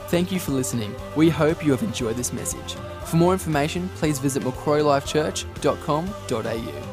Thank 0.07 0.31
you 0.31 0.39
for 0.39 0.51
listening. 0.51 0.93
We 1.15 1.29
hope 1.29 1.65
you 1.65 1.71
have 1.71 1.81
enjoyed 1.81 2.17
this 2.17 2.33
message. 2.33 2.75
For 3.05 3.17
more 3.17 3.33
information, 3.33 3.89
please 3.95 4.19
visit 4.19 4.43
macquarielifechurch.com.au. 4.43 6.92